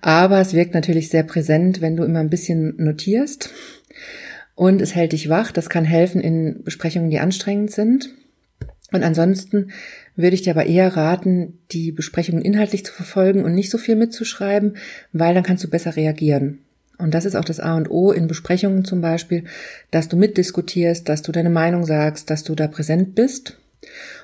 Aber 0.00 0.40
es 0.40 0.54
wirkt 0.54 0.74
natürlich 0.74 1.10
sehr 1.10 1.22
präsent, 1.22 1.80
wenn 1.80 1.96
du 1.96 2.04
immer 2.04 2.20
ein 2.20 2.30
bisschen 2.30 2.74
notierst 2.78 3.50
und 4.58 4.82
es 4.82 4.96
hält 4.96 5.12
dich 5.12 5.28
wach. 5.28 5.52
Das 5.52 5.70
kann 5.70 5.84
helfen 5.84 6.20
in 6.20 6.64
Besprechungen, 6.64 7.10
die 7.10 7.20
anstrengend 7.20 7.70
sind. 7.70 8.10
Und 8.90 9.04
ansonsten 9.04 9.70
würde 10.16 10.34
ich 10.34 10.42
dir 10.42 10.50
aber 10.50 10.66
eher 10.66 10.96
raten, 10.96 11.60
die 11.70 11.92
Besprechungen 11.92 12.42
inhaltlich 12.42 12.84
zu 12.84 12.92
verfolgen 12.92 13.44
und 13.44 13.54
nicht 13.54 13.70
so 13.70 13.78
viel 13.78 13.94
mitzuschreiben, 13.94 14.76
weil 15.12 15.32
dann 15.32 15.44
kannst 15.44 15.62
du 15.62 15.70
besser 15.70 15.94
reagieren. 15.94 16.58
Und 16.98 17.14
das 17.14 17.24
ist 17.24 17.36
auch 17.36 17.44
das 17.44 17.60
A 17.60 17.76
und 17.76 17.88
O 17.88 18.10
in 18.10 18.26
Besprechungen 18.26 18.84
zum 18.84 19.00
Beispiel, 19.00 19.44
dass 19.92 20.08
du 20.08 20.16
mitdiskutierst, 20.16 21.08
dass 21.08 21.22
du 21.22 21.30
deine 21.30 21.50
Meinung 21.50 21.86
sagst, 21.86 22.28
dass 22.28 22.42
du 22.42 22.56
da 22.56 22.66
präsent 22.66 23.14
bist. 23.14 23.60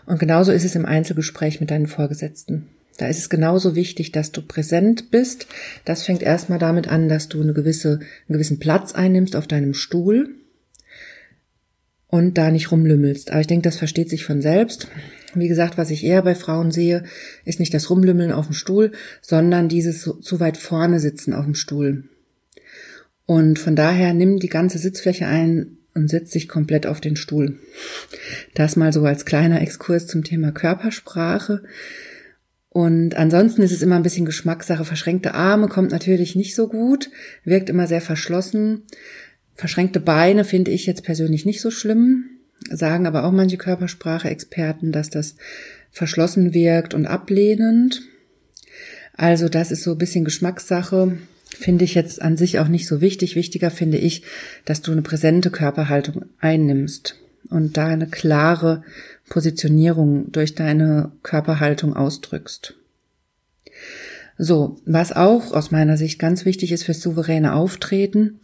Und 0.04 0.18
genauso 0.18 0.50
ist 0.50 0.64
es 0.64 0.74
im 0.74 0.84
Einzelgespräch 0.84 1.60
mit 1.60 1.70
deinen 1.70 1.86
Vorgesetzten. 1.86 2.70
Da 2.96 3.08
ist 3.08 3.18
es 3.18 3.28
genauso 3.28 3.74
wichtig, 3.74 4.12
dass 4.12 4.30
du 4.30 4.42
präsent 4.42 5.10
bist. 5.10 5.46
Das 5.84 6.04
fängt 6.04 6.22
erstmal 6.22 6.58
damit 6.58 6.88
an, 6.88 7.08
dass 7.08 7.28
du 7.28 7.40
eine 7.40 7.52
gewisse, 7.52 7.98
einen 8.28 8.34
gewissen 8.34 8.58
Platz 8.60 8.94
einnimmst 8.94 9.34
auf 9.34 9.46
deinem 9.46 9.74
Stuhl 9.74 10.36
und 12.06 12.38
da 12.38 12.52
nicht 12.52 12.70
rumlümmelst. 12.70 13.32
Aber 13.32 13.40
ich 13.40 13.48
denke, 13.48 13.64
das 13.64 13.76
versteht 13.76 14.08
sich 14.08 14.24
von 14.24 14.40
selbst. 14.40 14.86
Wie 15.34 15.48
gesagt, 15.48 15.76
was 15.76 15.90
ich 15.90 16.04
eher 16.04 16.22
bei 16.22 16.36
Frauen 16.36 16.70
sehe, 16.70 17.02
ist 17.44 17.58
nicht 17.58 17.74
das 17.74 17.90
Rumlümmeln 17.90 18.30
auf 18.30 18.46
dem 18.46 18.54
Stuhl, 18.54 18.92
sondern 19.20 19.68
dieses 19.68 20.02
zu 20.02 20.40
weit 20.40 20.56
vorne 20.56 21.00
sitzen 21.00 21.32
auf 21.32 21.44
dem 21.44 21.56
Stuhl. 21.56 22.04
Und 23.26 23.58
von 23.58 23.74
daher 23.74 24.14
nimm 24.14 24.38
die 24.38 24.48
ganze 24.48 24.78
Sitzfläche 24.78 25.26
ein 25.26 25.78
und 25.94 26.08
setz 26.08 26.30
dich 26.30 26.48
komplett 26.48 26.86
auf 26.86 27.00
den 27.00 27.16
Stuhl. 27.16 27.58
Das 28.54 28.76
mal 28.76 28.92
so 28.92 29.04
als 29.04 29.24
kleiner 29.24 29.60
Exkurs 29.60 30.06
zum 30.06 30.22
Thema 30.22 30.52
Körpersprache. 30.52 31.62
Und 32.74 33.14
ansonsten 33.14 33.62
ist 33.62 33.70
es 33.70 33.82
immer 33.82 33.94
ein 33.94 34.02
bisschen 34.02 34.26
Geschmackssache. 34.26 34.84
Verschränkte 34.84 35.34
Arme 35.34 35.68
kommt 35.68 35.92
natürlich 35.92 36.34
nicht 36.34 36.56
so 36.56 36.66
gut, 36.66 37.08
wirkt 37.44 37.70
immer 37.70 37.86
sehr 37.86 38.00
verschlossen. 38.00 38.82
Verschränkte 39.54 40.00
Beine 40.00 40.42
finde 40.42 40.72
ich 40.72 40.84
jetzt 40.84 41.04
persönlich 41.04 41.46
nicht 41.46 41.60
so 41.60 41.70
schlimm, 41.70 42.24
sagen 42.68 43.06
aber 43.06 43.22
auch 43.22 43.30
manche 43.30 43.58
Körpersprache-Experten, 43.58 44.90
dass 44.90 45.08
das 45.08 45.36
verschlossen 45.92 46.52
wirkt 46.52 46.94
und 46.94 47.06
ablehnend. 47.06 48.02
Also 49.16 49.48
das 49.48 49.70
ist 49.70 49.84
so 49.84 49.92
ein 49.92 49.98
bisschen 49.98 50.24
Geschmackssache. 50.24 51.16
Finde 51.44 51.84
ich 51.84 51.94
jetzt 51.94 52.20
an 52.20 52.36
sich 52.36 52.58
auch 52.58 52.66
nicht 52.66 52.88
so 52.88 53.00
wichtig. 53.00 53.36
Wichtiger 53.36 53.70
finde 53.70 53.98
ich, 53.98 54.24
dass 54.64 54.82
du 54.82 54.90
eine 54.90 55.02
präsente 55.02 55.52
Körperhaltung 55.52 56.24
einnimmst 56.40 57.23
und 57.50 57.76
da 57.76 57.86
eine 57.86 58.06
klare 58.06 58.82
Positionierung 59.28 60.32
durch 60.32 60.54
deine 60.54 61.12
Körperhaltung 61.22 61.94
ausdrückst. 61.94 62.74
So, 64.36 64.80
was 64.84 65.12
auch 65.12 65.52
aus 65.52 65.70
meiner 65.70 65.96
Sicht 65.96 66.18
ganz 66.18 66.44
wichtig 66.44 66.72
ist 66.72 66.84
fürs 66.84 67.00
souveräne 67.00 67.54
Auftreten, 67.54 68.40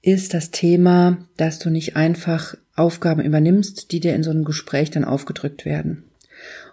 ist 0.00 0.32
das 0.32 0.50
Thema, 0.50 1.18
dass 1.36 1.58
du 1.58 1.70
nicht 1.70 1.96
einfach 1.96 2.54
Aufgaben 2.74 3.22
übernimmst, 3.22 3.92
die 3.92 4.00
dir 4.00 4.14
in 4.14 4.22
so 4.22 4.30
einem 4.30 4.44
Gespräch 4.44 4.90
dann 4.90 5.04
aufgedrückt 5.04 5.64
werden. 5.64 6.04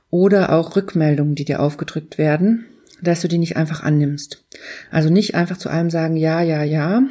Oder 0.10 0.54
auch 0.54 0.75
Rückmeldungen, 0.75 1.36
die 1.36 1.45
dir 1.45 1.60
aufgedrückt 1.60 2.17
werden, 2.17 2.65
dass 3.01 3.21
du 3.21 3.28
die 3.28 3.39
nicht 3.39 3.58
einfach 3.58 3.84
annimmst. 3.84 4.43
Also 4.91 5.10
nicht 5.10 5.36
einfach 5.36 5.58
zu 5.58 5.69
allem 5.69 5.89
sagen, 5.89 6.15
ja, 6.15 6.41
ja, 6.41 6.63
ja, 6.63 7.04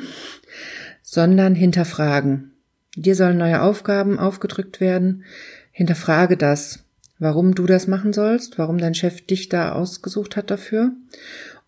sondern 1.02 1.54
hinterfragen. 1.54 2.52
Dir 2.96 3.14
sollen 3.14 3.38
neue 3.38 3.60
Aufgaben 3.60 4.18
aufgedrückt 4.18 4.80
werden. 4.80 5.24
Hinterfrage 5.72 6.36
das, 6.36 6.84
warum 7.18 7.54
du 7.54 7.66
das 7.66 7.86
machen 7.86 8.12
sollst, 8.12 8.58
warum 8.58 8.78
dein 8.78 8.94
Chef 8.94 9.20
dich 9.26 9.48
da 9.48 9.72
ausgesucht 9.72 10.36
hat 10.36 10.50
dafür. 10.50 10.92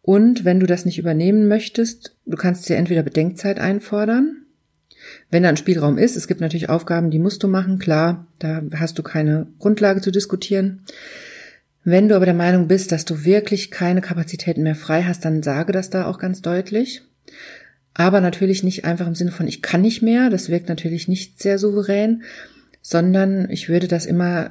Und 0.02 0.44
wenn 0.44 0.60
du 0.60 0.66
das 0.66 0.84
nicht 0.84 0.98
übernehmen 0.98 1.48
möchtest, 1.48 2.14
du 2.26 2.36
kannst 2.36 2.68
dir 2.68 2.76
entweder 2.76 3.02
Bedenkzeit 3.02 3.58
einfordern, 3.58 4.44
wenn 5.30 5.42
da 5.42 5.48
ein 5.48 5.56
Spielraum 5.56 5.98
ist. 5.98 6.16
Es 6.16 6.28
gibt 6.28 6.40
natürlich 6.40 6.68
Aufgaben, 6.68 7.10
die 7.10 7.18
musst 7.18 7.42
du 7.42 7.48
machen, 7.48 7.80
klar, 7.80 8.26
da 8.38 8.62
hast 8.76 8.98
du 8.98 9.02
keine 9.02 9.48
Grundlage 9.58 10.00
zu 10.00 10.12
diskutieren. 10.12 10.82
Wenn 11.82 12.08
du 12.08 12.16
aber 12.16 12.24
der 12.24 12.34
Meinung 12.34 12.68
bist, 12.68 12.92
dass 12.92 13.04
du 13.04 13.24
wirklich 13.24 13.70
keine 13.70 14.00
Kapazitäten 14.00 14.62
mehr 14.62 14.74
frei 14.74 15.02
hast, 15.02 15.24
dann 15.24 15.42
sage 15.42 15.72
das 15.72 15.90
da 15.90 16.06
auch 16.06 16.18
ganz 16.18 16.42
deutlich. 16.42 17.02
Aber 17.96 18.20
natürlich 18.20 18.62
nicht 18.62 18.85
einfach 18.85 19.06
im 19.06 19.14
Sinne 19.14 19.32
von, 19.32 19.48
ich 19.48 19.62
kann 19.62 19.80
nicht 19.80 20.02
mehr, 20.02 20.28
das 20.28 20.50
wirkt 20.50 20.68
natürlich 20.68 21.09
nicht 21.09 21.40
sehr 21.40 21.59
souverän, 21.59 22.22
sondern 22.82 23.50
ich 23.50 23.68
würde 23.68 23.88
das 23.88 24.06
immer 24.06 24.50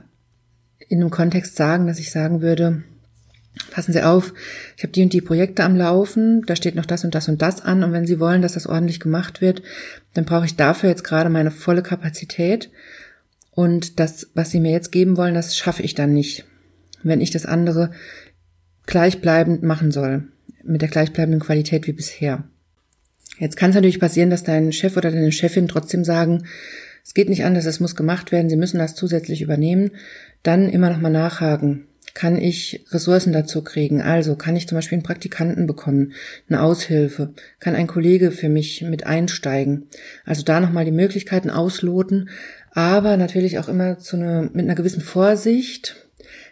in 0.88 1.00
einem 1.00 1.12
Kontext 1.12 1.56
sagen, 1.56 1.88
dass 1.88 2.00
ich 2.00 2.12
sagen 2.12 2.42
würde, 2.42 2.84
passen 3.72 3.94
Sie 3.94 4.02
auf, 4.02 4.34
ich 4.76 4.84
habe 4.84 4.94
die 4.94 5.04
und 5.04 5.14
die 5.14 5.22
Projekte 5.22 5.64
am 5.64 5.76
Laufen, 5.76 6.42
da 6.46 6.56
steht 6.56 6.76
noch 6.76 6.86
das 6.86 7.06
und 7.06 7.14
das 7.14 7.30
und 7.30 7.42
das 7.42 7.62
an 7.62 7.84
und 7.84 7.94
wenn 7.94 8.08
Sie 8.08 8.20
wollen, 8.20 8.42
dass 8.42 8.54
das 8.54 8.68
ordentlich 8.68 9.00
gemacht 9.00 9.42
wird, 9.42 9.62
dann 10.14 10.26
brauche 10.26 10.46
ich 10.46 10.56
dafür 10.56 10.90
jetzt 10.90 11.04
gerade 11.04 11.30
meine 11.30 11.52
volle 11.52 11.84
Kapazität 11.84 12.72
und 13.52 14.00
das, 14.00 14.28
was 14.34 14.52
Sie 14.52 14.60
mir 14.60 14.72
jetzt 14.72 14.92
geben 14.92 15.18
wollen, 15.18 15.36
das 15.36 15.56
schaffe 15.56 15.84
ich 15.84 15.94
dann 15.94 16.14
nicht 16.14 16.46
wenn 17.06 17.22
ich 17.22 17.32
das 17.32 17.46
andere 17.46 17.92
gleichbleibend 18.86 19.64
machen 19.64 19.92
soll, 19.92 20.28
mit 20.64 20.82
der 20.82 20.90
gleichbleibenden 20.90 21.40
Qualität 21.40 21.88
wie 21.88 21.94
bisher. 21.94 22.44
Jetzt 23.38 23.58
kann 23.58 23.70
es 23.70 23.76
natürlich 23.76 24.00
passieren, 24.00 24.30
dass 24.30 24.44
dein 24.44 24.72
Chef 24.72 24.96
oder 24.98 25.12
deine 25.12 25.32
Chefin 25.32 25.68
trotzdem 25.68 26.04
sagen, 26.04 26.44
es 27.04 27.14
geht 27.14 27.30
nicht 27.30 27.46
anders, 27.46 27.66
es 27.66 27.80
muss 27.80 27.96
gemacht 27.96 28.32
werden, 28.32 28.50
sie 28.50 28.56
müssen 28.56 28.80
das 28.80 28.96
zusätzlich 28.96 29.42
übernehmen. 29.42 29.92
Dann 30.42 30.70
immer 30.70 30.90
nochmal 30.90 31.12
nachhaken. 31.12 31.88
Kann 32.16 32.38
ich 32.38 32.86
Ressourcen 32.92 33.34
dazu 33.34 33.62
kriegen? 33.62 34.02
Also 34.02 34.36
kann 34.36 34.56
ich 34.56 34.68
zum 34.68 34.78
Beispiel 34.78 34.96
einen 34.96 35.04
Praktikanten 35.04 35.68
bekommen, 35.68 36.14
eine 36.50 36.62
Aushilfe? 36.62 37.34
Kann 37.60 37.76
ein 37.76 37.88
Kollege 37.88 38.32
für 38.32 38.48
mich 38.48 38.82
mit 38.82 39.06
einsteigen? 39.06 39.88
Also 40.24 40.44
da 40.44 40.62
nochmal 40.62 40.86
die 40.86 40.92
Möglichkeiten 40.92 41.50
ausloten, 41.50 42.30
aber 42.72 43.18
natürlich 43.18 43.60
auch 43.60 43.68
immer 43.68 44.00
zu 44.00 44.16
einer, 44.16 44.44
mit 44.44 44.60
einer 44.66 44.76
gewissen 44.76 45.02
Vorsicht, 45.02 46.08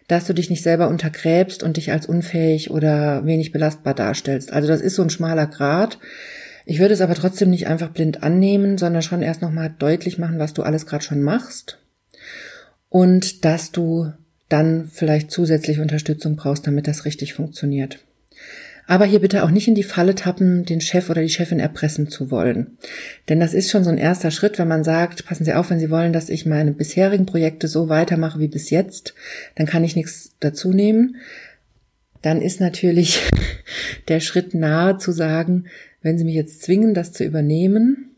dass 0.08 0.26
du 0.26 0.34
dich 0.34 0.50
nicht 0.50 0.63
selber 0.63 0.89
untergräbst 0.89 1.63
und 1.63 1.78
dich 1.78 1.91
als 1.91 2.06
unfähig 2.06 2.69
oder 2.69 3.26
wenig 3.26 3.52
belastbar 3.52 3.93
darstellst. 3.93 4.52
Also 4.52 4.67
das 4.67 4.82
ist 4.82 4.96
so 4.96 5.02
ein 5.02 5.10
schmaler 5.10 5.48
Grad. 5.48 5.98
Ich 6.65 6.80
würde 6.80 6.93
es 6.93 7.02
aber 7.02 7.15
trotzdem 7.15 7.49
nicht 7.49 7.67
einfach 7.67 7.89
blind 7.89 8.23
annehmen, 8.23 8.78
sondern 8.78 9.02
schon 9.02 9.21
erst 9.21 9.41
nochmal 9.41 9.73
deutlich 9.78 10.17
machen, 10.17 10.39
was 10.39 10.54
du 10.54 10.63
alles 10.63 10.86
gerade 10.86 11.04
schon 11.04 11.21
machst 11.21 11.80
und 12.89 13.43
dass 13.43 13.71
du 13.71 14.12
dann 14.49 14.89
vielleicht 14.91 15.32
zusätzlich 15.32 15.80
Unterstützung 15.80 16.36
brauchst, 16.36 16.67
damit 16.67 16.88
das 16.88 17.06
richtig 17.06 17.34
funktioniert. 17.34 17.99
Aber 18.86 19.06
hier 19.06 19.19
bitte 19.19 19.43
auch 19.43 19.49
nicht 19.49 19.67
in 19.67 19.76
die 19.76 19.84
Falle 19.84 20.13
tappen, 20.13 20.65
den 20.65 20.82
Chef 20.82 21.10
oder 21.10 21.21
die 21.21 21.30
Chefin 21.30 21.60
erpressen 21.60 22.10
zu 22.10 22.32
wollen. 22.32 22.78
Denn 23.30 23.39
das 23.39 23.54
ist 23.54 23.71
schon 23.71 23.84
so 23.84 23.89
ein 23.89 23.97
erster 23.97 24.30
Schritt, 24.30 24.60
wenn 24.60 24.67
man 24.67 24.84
sagt, 24.84 25.26
passen 25.26 25.45
Sie 25.45 25.54
auf, 25.54 25.69
wenn 25.69 25.80
Sie 25.80 25.89
wollen, 25.89 26.12
dass 26.12 26.30
ich 26.30 26.45
meine 26.45 26.73
bisherigen 26.73 27.26
Projekte 27.26 27.67
so 27.67 27.88
weitermache 27.88 28.39
wie 28.39 28.49
bis 28.49 28.69
jetzt, 28.69 29.13
dann 29.56 29.67
kann 29.67 29.86
ich 29.86 29.95
nichts 29.95 30.32
dazu 30.41 30.71
nehmen. 30.71 31.15
Dann 32.21 32.41
ist 32.41 32.60
natürlich 32.60 33.21
der 34.10 34.19
Schritt 34.19 34.54
nahe 34.54 34.97
zu 34.97 35.13
sagen, 35.13 35.65
wenn 36.04 36.18
Sie 36.18 36.24
mich 36.24 36.36
jetzt 36.36 36.62
zwingen, 36.62 36.94
das 36.94 37.12
zu 37.12 37.24
übernehmen, 37.24 38.16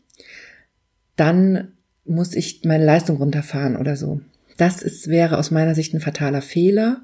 dann 1.16 1.72
muss 2.04 2.34
ich 2.34 2.62
meine 2.64 2.84
Leistung 2.84 3.16
runterfahren 3.16 3.76
oder 3.76 3.96
so. 3.96 4.20
Das 4.58 4.82
ist, 4.82 5.08
wäre 5.08 5.38
aus 5.38 5.50
meiner 5.50 5.74
Sicht 5.74 5.94
ein 5.94 6.00
fataler 6.00 6.42
Fehler 6.42 7.00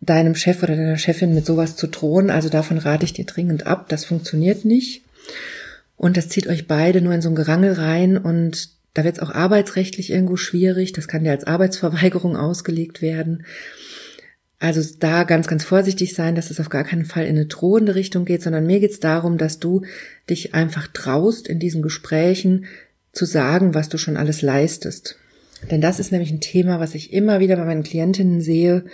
deinem 0.00 0.34
Chef 0.34 0.62
oder 0.62 0.76
deiner 0.76 0.98
Chefin 0.98 1.34
mit 1.34 1.44
sowas 1.44 1.76
zu 1.76 1.86
drohen. 1.88 2.30
Also 2.30 2.48
davon 2.48 2.78
rate 2.78 3.04
ich 3.04 3.12
dir 3.12 3.26
dringend 3.26 3.66
ab. 3.66 3.88
Das 3.88 4.04
funktioniert 4.04 4.64
nicht. 4.64 5.02
Und 5.96 6.16
das 6.16 6.28
zieht 6.28 6.46
euch 6.46 6.66
beide 6.66 7.00
nur 7.00 7.12
in 7.12 7.22
so 7.22 7.28
ein 7.28 7.34
Gerangel 7.34 7.72
rein 7.72 8.16
und 8.16 8.70
da 8.94 9.04
wird 9.04 9.16
es 9.16 9.22
auch 9.22 9.30
arbeitsrechtlich 9.30 10.10
irgendwo 10.10 10.36
schwierig. 10.36 10.92
Das 10.92 11.08
kann 11.08 11.24
ja 11.24 11.32
als 11.32 11.44
Arbeitsverweigerung 11.44 12.36
ausgelegt 12.36 13.02
werden. 13.02 13.44
Also 14.60 14.82
da 14.98 15.22
ganz, 15.22 15.46
ganz 15.46 15.64
vorsichtig 15.64 16.14
sein, 16.14 16.34
dass 16.34 16.50
es 16.50 16.58
auf 16.58 16.68
gar 16.68 16.84
keinen 16.84 17.04
Fall 17.04 17.24
in 17.24 17.36
eine 17.36 17.46
drohende 17.46 17.94
Richtung 17.94 18.24
geht, 18.24 18.42
sondern 18.42 18.66
mir 18.66 18.80
geht 18.80 18.90
es 18.90 19.00
darum, 19.00 19.38
dass 19.38 19.60
du 19.60 19.82
dich 20.28 20.54
einfach 20.54 20.88
traust, 20.88 21.46
in 21.46 21.60
diesen 21.60 21.80
Gesprächen 21.80 22.66
zu 23.12 23.24
sagen, 23.24 23.74
was 23.74 23.88
du 23.88 23.98
schon 23.98 24.16
alles 24.16 24.42
leistest. 24.42 25.16
Denn 25.70 25.80
das 25.80 26.00
ist 26.00 26.12
nämlich 26.12 26.30
ein 26.30 26.40
Thema, 26.40 26.80
was 26.80 26.94
ich 26.94 27.12
immer 27.12 27.40
wieder 27.40 27.56
bei 27.56 27.64
meinen 27.64 27.82
Klientinnen 27.82 28.40
sehe, 28.40 28.84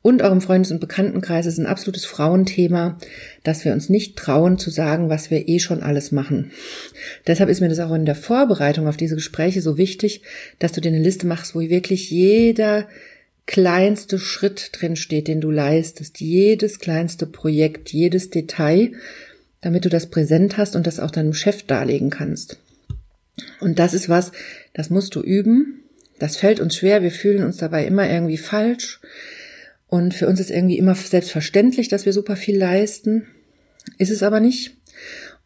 und 0.00 0.22
auch 0.22 0.30
im 0.30 0.40
Freundes- 0.40 0.70
und 0.70 0.80
Bekanntenkreis 0.80 1.46
ist 1.46 1.58
ein 1.58 1.66
absolutes 1.66 2.04
Frauenthema, 2.04 2.98
dass 3.42 3.64
wir 3.64 3.72
uns 3.72 3.88
nicht 3.88 4.16
trauen 4.16 4.56
zu 4.56 4.70
sagen, 4.70 5.08
was 5.08 5.30
wir 5.30 5.48
eh 5.48 5.58
schon 5.58 5.82
alles 5.82 6.12
machen. 6.12 6.52
Deshalb 7.26 7.50
ist 7.50 7.60
mir 7.60 7.68
das 7.68 7.80
auch 7.80 7.92
in 7.92 8.06
der 8.06 8.14
Vorbereitung 8.14 8.86
auf 8.86 8.96
diese 8.96 9.16
Gespräche 9.16 9.60
so 9.60 9.76
wichtig, 9.76 10.22
dass 10.60 10.72
du 10.72 10.80
dir 10.80 10.88
eine 10.88 11.02
Liste 11.02 11.26
machst, 11.26 11.54
wo 11.54 11.60
wirklich 11.60 12.10
jeder 12.10 12.86
kleinste 13.48 14.18
Schritt 14.18 14.72
drin 14.74 14.94
steht, 14.94 15.26
den 15.26 15.40
du 15.40 15.50
leistest, 15.50 16.20
jedes 16.20 16.78
kleinste 16.80 17.26
Projekt, 17.26 17.94
jedes 17.94 18.28
Detail, 18.28 18.92
damit 19.62 19.86
du 19.86 19.88
das 19.88 20.10
präsent 20.10 20.58
hast 20.58 20.76
und 20.76 20.86
das 20.86 21.00
auch 21.00 21.10
deinem 21.10 21.32
Chef 21.32 21.62
darlegen 21.62 22.10
kannst. 22.10 22.58
Und 23.58 23.78
das 23.78 23.94
ist 23.94 24.10
was, 24.10 24.32
das 24.74 24.90
musst 24.90 25.14
du 25.14 25.22
üben. 25.22 25.82
Das 26.18 26.36
fällt 26.36 26.60
uns 26.60 26.76
schwer, 26.76 27.02
wir 27.02 27.10
fühlen 27.10 27.42
uns 27.42 27.56
dabei 27.56 27.86
immer 27.86 28.08
irgendwie 28.08 28.36
falsch. 28.36 29.00
Und 29.86 30.12
für 30.12 30.26
uns 30.26 30.40
ist 30.40 30.50
irgendwie 30.50 30.76
immer 30.76 30.94
selbstverständlich, 30.94 31.88
dass 31.88 32.04
wir 32.04 32.12
super 32.12 32.36
viel 32.36 32.58
leisten. 32.58 33.28
Ist 33.96 34.10
es 34.10 34.22
aber 34.22 34.40
nicht. 34.40 34.76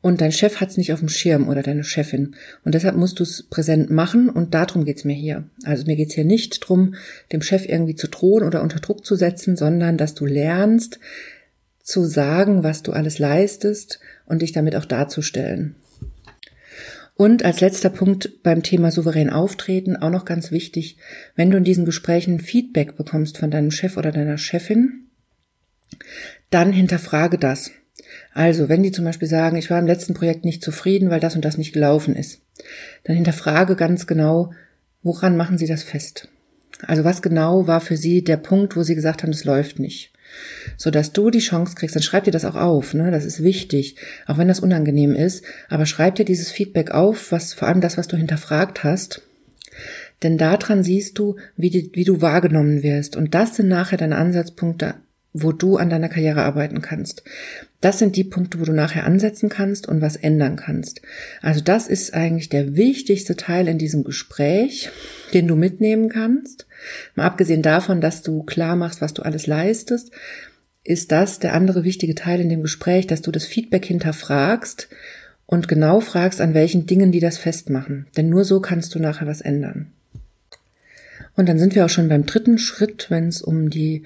Und 0.02 0.20
dein 0.20 0.32
Chef 0.32 0.60
hat 0.60 0.70
es 0.70 0.76
nicht 0.76 0.92
auf 0.92 0.98
dem 0.98 1.08
Schirm 1.08 1.48
oder 1.48 1.62
deine 1.62 1.84
Chefin. 1.84 2.34
Und 2.64 2.74
deshalb 2.74 2.96
musst 2.96 3.20
du 3.20 3.22
es 3.22 3.44
präsent 3.44 3.88
machen 3.88 4.28
und 4.28 4.52
darum 4.52 4.84
geht's 4.84 5.04
mir 5.04 5.14
hier. 5.14 5.44
Also 5.64 5.84
mir 5.86 5.96
geht's 5.96 6.14
hier 6.14 6.24
nicht 6.24 6.58
drum, 6.60 6.96
dem 7.32 7.40
Chef 7.40 7.66
irgendwie 7.66 7.94
zu 7.94 8.08
drohen 8.08 8.42
oder 8.42 8.62
unter 8.62 8.80
Druck 8.80 9.06
zu 9.06 9.14
setzen, 9.14 9.56
sondern 9.56 9.96
dass 9.96 10.14
du 10.14 10.26
lernst 10.26 10.98
zu 11.82 12.04
sagen, 12.04 12.64
was 12.64 12.82
du 12.82 12.92
alles 12.92 13.20
leistest 13.20 14.00
und 14.26 14.42
dich 14.42 14.52
damit 14.52 14.74
auch 14.74 14.84
darzustellen. 14.84 15.76
Und 17.14 17.44
als 17.44 17.60
letzter 17.60 17.90
Punkt 17.90 18.42
beim 18.42 18.64
Thema 18.64 18.90
souverän 18.90 19.30
auftreten, 19.30 19.96
auch 19.96 20.10
noch 20.10 20.24
ganz 20.24 20.50
wichtig, 20.50 20.96
wenn 21.36 21.50
du 21.50 21.58
in 21.58 21.64
diesen 21.64 21.84
Gesprächen 21.84 22.40
Feedback 22.40 22.96
bekommst 22.96 23.38
von 23.38 23.52
deinem 23.52 23.70
Chef 23.70 23.96
oder 23.96 24.10
deiner 24.10 24.38
Chefin, 24.38 25.06
dann 26.50 26.72
hinterfrage 26.72 27.38
das. 27.38 27.70
Also, 28.34 28.68
wenn 28.68 28.82
die 28.82 28.92
zum 28.92 29.04
Beispiel 29.04 29.28
sagen, 29.28 29.56
ich 29.56 29.70
war 29.70 29.78
im 29.78 29.86
letzten 29.86 30.14
Projekt 30.14 30.44
nicht 30.44 30.64
zufrieden, 30.64 31.10
weil 31.10 31.20
das 31.20 31.34
und 31.34 31.44
das 31.44 31.58
nicht 31.58 31.72
gelaufen 31.72 32.16
ist, 32.16 32.40
dann 33.04 33.16
hinterfrage 33.16 33.76
ganz 33.76 34.06
genau, 34.06 34.52
woran 35.02 35.36
machen 35.36 35.58
sie 35.58 35.66
das 35.66 35.82
fest? 35.82 36.28
Also 36.86 37.04
was 37.04 37.22
genau 37.22 37.66
war 37.66 37.80
für 37.80 37.96
sie 37.96 38.24
der 38.24 38.38
Punkt, 38.38 38.76
wo 38.76 38.82
sie 38.82 38.94
gesagt 38.94 39.22
haben, 39.22 39.30
es 39.30 39.44
läuft 39.44 39.78
nicht? 39.78 40.12
so 40.76 40.90
dass 40.90 41.12
du 41.12 41.30
die 41.30 41.38
Chance 41.38 41.74
kriegst, 41.74 41.96
dann 41.96 42.02
schreib 42.02 42.24
dir 42.24 42.30
das 42.30 42.44
auch 42.44 42.56
auf, 42.56 42.94
ne? 42.94 43.10
Das 43.10 43.24
ist 43.24 43.42
wichtig, 43.42 43.96
auch 44.26 44.38
wenn 44.38 44.48
das 44.48 44.60
unangenehm 44.60 45.14
ist, 45.14 45.44
aber 45.68 45.86
schreib 45.86 46.16
dir 46.16 46.24
dieses 46.24 46.50
Feedback 46.50 46.90
auf, 46.90 47.32
was 47.32 47.54
vor 47.54 47.68
allem 47.68 47.80
das, 47.80 47.98
was 47.98 48.08
du 48.08 48.16
hinterfragt 48.16 48.84
hast, 48.84 49.22
denn 50.22 50.38
daran 50.38 50.82
siehst 50.82 51.18
du, 51.18 51.36
wie, 51.56 51.70
die, 51.70 51.90
wie 51.94 52.04
du 52.04 52.20
wahrgenommen 52.20 52.82
wirst 52.82 53.16
und 53.16 53.34
das 53.34 53.56
sind 53.56 53.68
nachher 53.68 53.98
deine 53.98 54.16
Ansatzpunkte, 54.16 54.94
wo 55.32 55.52
du 55.52 55.76
an 55.76 55.88
deiner 55.88 56.08
Karriere 56.08 56.42
arbeiten 56.42 56.82
kannst. 56.82 57.22
Das 57.80 57.98
sind 57.98 58.16
die 58.16 58.24
Punkte, 58.24 58.60
wo 58.60 58.64
du 58.64 58.72
nachher 58.72 59.04
ansetzen 59.04 59.48
kannst 59.48 59.88
und 59.88 60.00
was 60.00 60.16
ändern 60.16 60.56
kannst. 60.56 61.00
Also 61.40 61.60
das 61.60 61.88
ist 61.88 62.14
eigentlich 62.14 62.48
der 62.48 62.76
wichtigste 62.76 63.34
Teil 63.34 63.66
in 63.66 63.78
diesem 63.78 64.04
Gespräch, 64.04 64.90
den 65.32 65.48
du 65.48 65.56
mitnehmen 65.56 66.08
kannst. 66.08 66.66
Mal 67.14 67.24
abgesehen 67.24 67.62
davon, 67.62 68.00
dass 68.00 68.22
du 68.22 68.42
klar 68.42 68.76
machst, 68.76 69.00
was 69.00 69.14
du 69.14 69.22
alles 69.22 69.46
leistest, 69.46 70.12
ist 70.84 71.12
das 71.12 71.38
der 71.38 71.54
andere 71.54 71.84
wichtige 71.84 72.14
Teil 72.14 72.40
in 72.40 72.48
dem 72.48 72.62
Gespräch, 72.62 73.06
dass 73.06 73.22
du 73.22 73.30
das 73.30 73.46
Feedback 73.46 73.84
hinterfragst 73.84 74.88
und 75.46 75.68
genau 75.68 76.00
fragst, 76.00 76.40
an 76.40 76.54
welchen 76.54 76.86
Dingen 76.86 77.12
die 77.12 77.20
das 77.20 77.38
festmachen. 77.38 78.06
Denn 78.16 78.28
nur 78.28 78.44
so 78.44 78.60
kannst 78.60 78.94
du 78.94 78.98
nachher 78.98 79.26
was 79.26 79.40
ändern. 79.40 79.92
Und 81.36 81.48
dann 81.48 81.58
sind 81.58 81.74
wir 81.74 81.84
auch 81.84 81.90
schon 81.90 82.08
beim 82.08 82.26
dritten 82.26 82.58
Schritt, 82.58 83.06
wenn 83.10 83.28
es 83.28 83.42
um 83.42 83.70
die 83.70 84.02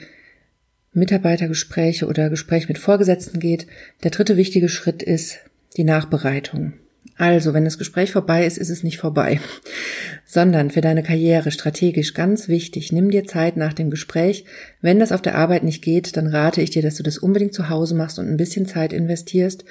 Mitarbeitergespräche 0.97 2.07
oder 2.07 2.31
Gespräch 2.31 2.69
mit 2.69 2.79
Vorgesetzten 2.79 3.39
geht. 3.39 3.67
Der 4.03 4.11
dritte 4.11 4.37
wichtige 4.37 4.69
Schritt 4.69 5.03
ist 5.03 5.39
die 5.77 5.85
Nachbereitung. 5.85 6.73
Also, 7.19 7.55
wenn 7.55 7.65
das 7.65 7.79
Gespräch 7.79 8.13
vorbei 8.13 8.45
ist, 8.45 8.59
ist 8.59 8.69
es 8.69 8.83
nicht 8.83 8.99
vorbei, 8.99 9.41
sondern 10.27 10.71
für 10.71 10.83
deine 10.83 11.03
Karriere 11.03 11.51
strategisch 11.51 12.13
ganz 12.13 12.49
wichtig, 12.49 12.93
nimm 12.93 13.11
dir 13.11 13.25
Zeit 13.25 13.57
nach 13.57 13.73
dem 13.73 13.91
Gespräch. 13.91 14.45
Wenn 14.83 14.99
das 14.99 15.13
auf 15.13 15.23
der 15.23 15.37
Arbeit 15.37 15.65
nicht 15.65 15.83
geht, 15.83 16.17
dann 16.17 16.27
rate 16.27 16.61
ich 16.61 16.71
dir, 16.71 16.83
dass 16.83 16.97
du 16.97 17.03
das 17.03 17.17
unbedingt 17.17 17.55
zu 17.55 17.71
Hause 17.71 17.95
machst 17.95 18.19
und 18.19 18.29
ein 18.29 18.37
bisschen 18.37 18.67
Zeit 18.67 18.93
investierst. 18.93 19.65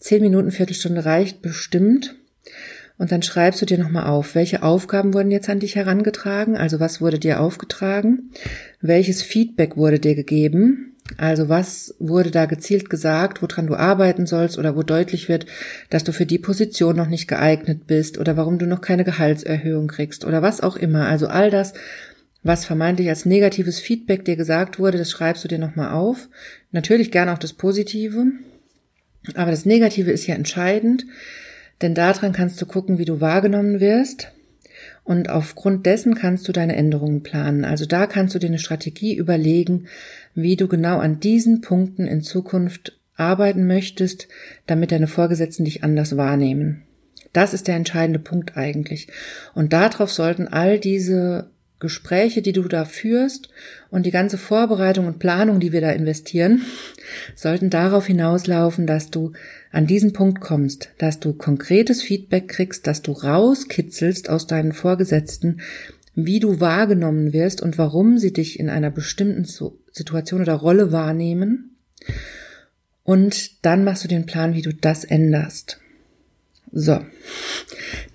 Zehn 0.00 0.22
Minuten, 0.22 0.50
Viertelstunde 0.50 1.04
reicht 1.04 1.42
bestimmt. 1.42 2.14
Und 3.02 3.10
dann 3.10 3.22
schreibst 3.22 3.60
du 3.60 3.66
dir 3.66 3.78
nochmal 3.78 4.06
auf, 4.06 4.36
welche 4.36 4.62
Aufgaben 4.62 5.12
wurden 5.12 5.32
jetzt 5.32 5.48
an 5.50 5.58
dich 5.58 5.74
herangetragen, 5.74 6.56
also 6.56 6.78
was 6.78 7.00
wurde 7.00 7.18
dir 7.18 7.40
aufgetragen, 7.40 8.30
welches 8.80 9.22
Feedback 9.22 9.76
wurde 9.76 9.98
dir 9.98 10.14
gegeben, 10.14 10.94
also 11.16 11.48
was 11.48 11.96
wurde 11.98 12.30
da 12.30 12.46
gezielt 12.46 12.90
gesagt, 12.90 13.42
woran 13.42 13.66
du 13.66 13.74
arbeiten 13.74 14.24
sollst 14.26 14.56
oder 14.56 14.76
wo 14.76 14.84
deutlich 14.84 15.28
wird, 15.28 15.46
dass 15.90 16.04
du 16.04 16.12
für 16.12 16.26
die 16.26 16.38
Position 16.38 16.94
noch 16.94 17.08
nicht 17.08 17.26
geeignet 17.26 17.88
bist 17.88 18.18
oder 18.18 18.36
warum 18.36 18.60
du 18.60 18.66
noch 18.66 18.82
keine 18.82 19.02
Gehaltserhöhung 19.02 19.88
kriegst 19.88 20.24
oder 20.24 20.40
was 20.40 20.60
auch 20.60 20.76
immer. 20.76 21.08
Also 21.08 21.26
all 21.26 21.50
das, 21.50 21.74
was 22.44 22.64
vermeintlich 22.64 23.08
als 23.08 23.26
negatives 23.26 23.80
Feedback 23.80 24.24
dir 24.24 24.36
gesagt 24.36 24.78
wurde, 24.78 24.98
das 24.98 25.10
schreibst 25.10 25.42
du 25.42 25.48
dir 25.48 25.58
nochmal 25.58 25.90
auf. 25.90 26.28
Natürlich 26.70 27.10
gerne 27.10 27.32
auch 27.32 27.38
das 27.38 27.52
Positive, 27.52 28.26
aber 29.34 29.50
das 29.50 29.66
Negative 29.66 30.12
ist 30.12 30.28
ja 30.28 30.36
entscheidend, 30.36 31.04
denn 31.82 31.94
daran 31.94 32.32
kannst 32.32 32.60
du 32.60 32.66
gucken, 32.66 32.98
wie 32.98 33.04
du 33.04 33.20
wahrgenommen 33.20 33.80
wirst. 33.80 34.32
Und 35.04 35.28
aufgrund 35.28 35.84
dessen 35.86 36.14
kannst 36.14 36.46
du 36.46 36.52
deine 36.52 36.76
Änderungen 36.76 37.22
planen. 37.22 37.64
Also 37.64 37.86
da 37.86 38.06
kannst 38.06 38.34
du 38.34 38.38
dir 38.38 38.46
eine 38.46 38.58
Strategie 38.58 39.16
überlegen, 39.16 39.86
wie 40.34 40.56
du 40.56 40.68
genau 40.68 40.98
an 40.98 41.20
diesen 41.20 41.60
Punkten 41.60 42.06
in 42.06 42.22
Zukunft 42.22 42.98
arbeiten 43.16 43.66
möchtest, 43.66 44.28
damit 44.66 44.92
deine 44.92 45.08
Vorgesetzten 45.08 45.64
dich 45.64 45.84
anders 45.84 46.16
wahrnehmen. 46.16 46.82
Das 47.32 47.54
ist 47.54 47.68
der 47.68 47.76
entscheidende 47.76 48.18
Punkt 48.18 48.56
eigentlich. 48.56 49.08
Und 49.54 49.72
darauf 49.72 50.10
sollten 50.10 50.48
all 50.48 50.78
diese 50.78 51.50
Gespräche, 51.82 52.40
die 52.40 52.52
du 52.52 52.62
da 52.62 52.86
führst 52.86 53.50
und 53.90 54.06
die 54.06 54.12
ganze 54.12 54.38
Vorbereitung 54.38 55.06
und 55.06 55.18
Planung, 55.18 55.60
die 55.60 55.72
wir 55.72 55.80
da 55.80 55.90
investieren, 55.90 56.62
sollten 57.34 57.68
darauf 57.68 58.06
hinauslaufen, 58.06 58.86
dass 58.86 59.10
du 59.10 59.32
an 59.72 59.86
diesen 59.86 60.12
Punkt 60.12 60.40
kommst, 60.40 60.90
dass 60.98 61.18
du 61.20 61.34
konkretes 61.34 62.02
Feedback 62.02 62.48
kriegst, 62.48 62.86
dass 62.86 63.02
du 63.02 63.12
rauskitzelst 63.12 64.30
aus 64.30 64.46
deinen 64.46 64.72
Vorgesetzten, 64.72 65.60
wie 66.14 66.40
du 66.40 66.60
wahrgenommen 66.60 67.32
wirst 67.32 67.60
und 67.60 67.78
warum 67.78 68.16
sie 68.16 68.32
dich 68.32 68.60
in 68.60 68.70
einer 68.70 68.90
bestimmten 68.90 69.44
Situation 69.44 70.40
oder 70.40 70.54
Rolle 70.54 70.92
wahrnehmen. 70.92 71.76
Und 73.02 73.64
dann 73.64 73.82
machst 73.82 74.04
du 74.04 74.08
den 74.08 74.26
Plan, 74.26 74.54
wie 74.54 74.62
du 74.62 74.72
das 74.72 75.02
änderst. 75.02 75.81
So, 76.72 76.98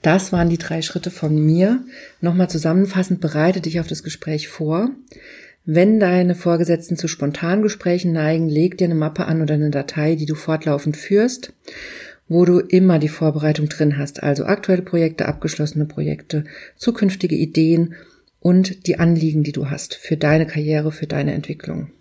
das 0.01 0.33
waren 0.33 0.49
die 0.49 0.57
drei 0.57 0.81
Schritte 0.81 1.11
von 1.11 1.39
mir. 1.39 1.85
Nochmal 2.21 2.49
zusammenfassend, 2.49 3.21
bereite 3.21 3.61
dich 3.61 3.79
auf 3.79 3.87
das 3.87 4.01
Gespräch 4.03 4.47
vor. 4.47 4.89
Wenn 5.63 5.99
deine 5.99 6.33
Vorgesetzten 6.33 6.97
zu 6.97 7.07
Spontangesprächen 7.07 8.13
neigen, 8.13 8.49
leg 8.49 8.77
dir 8.77 8.85
eine 8.85 8.95
Mappe 8.95 9.25
an 9.25 9.41
oder 9.41 9.53
eine 9.53 9.69
Datei, 9.69 10.15
die 10.15 10.25
du 10.25 10.33
fortlaufend 10.33 10.97
führst, 10.97 11.53
wo 12.27 12.45
du 12.45 12.59
immer 12.59 12.99
die 12.99 13.09
Vorbereitung 13.09 13.69
drin 13.69 13.97
hast, 13.97 14.23
also 14.23 14.45
aktuelle 14.45 14.81
Projekte, 14.81 15.27
abgeschlossene 15.27 15.85
Projekte, 15.85 16.45
zukünftige 16.77 17.35
Ideen 17.35 17.95
und 18.39 18.87
die 18.87 18.97
Anliegen, 18.97 19.43
die 19.43 19.51
du 19.51 19.69
hast 19.69 19.93
für 19.93 20.17
deine 20.17 20.47
Karriere, 20.47 20.91
für 20.91 21.05
deine 21.05 21.33
Entwicklung. 21.33 21.91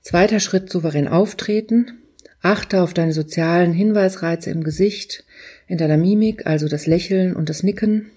Zweiter 0.00 0.40
Schritt, 0.40 0.70
souverän 0.70 1.08
auftreten. 1.08 1.99
Achte 2.42 2.82
auf 2.82 2.94
deine 2.94 3.12
sozialen 3.12 3.72
Hinweisreize 3.72 4.50
im 4.50 4.64
Gesicht, 4.64 5.24
in 5.66 5.78
deiner 5.78 5.98
Mimik, 5.98 6.46
also 6.46 6.68
das 6.68 6.86
Lächeln 6.86 7.36
und 7.36 7.48
das 7.48 7.62
Nicken. 7.62 8.10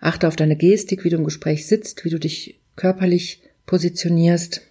Achte 0.00 0.28
auf 0.28 0.36
deine 0.36 0.56
Gestik, 0.56 1.04
wie 1.04 1.10
du 1.10 1.16
im 1.16 1.24
Gespräch 1.24 1.66
sitzt, 1.66 2.04
wie 2.04 2.10
du 2.10 2.18
dich 2.18 2.60
körperlich 2.76 3.42
positionierst. 3.66 4.62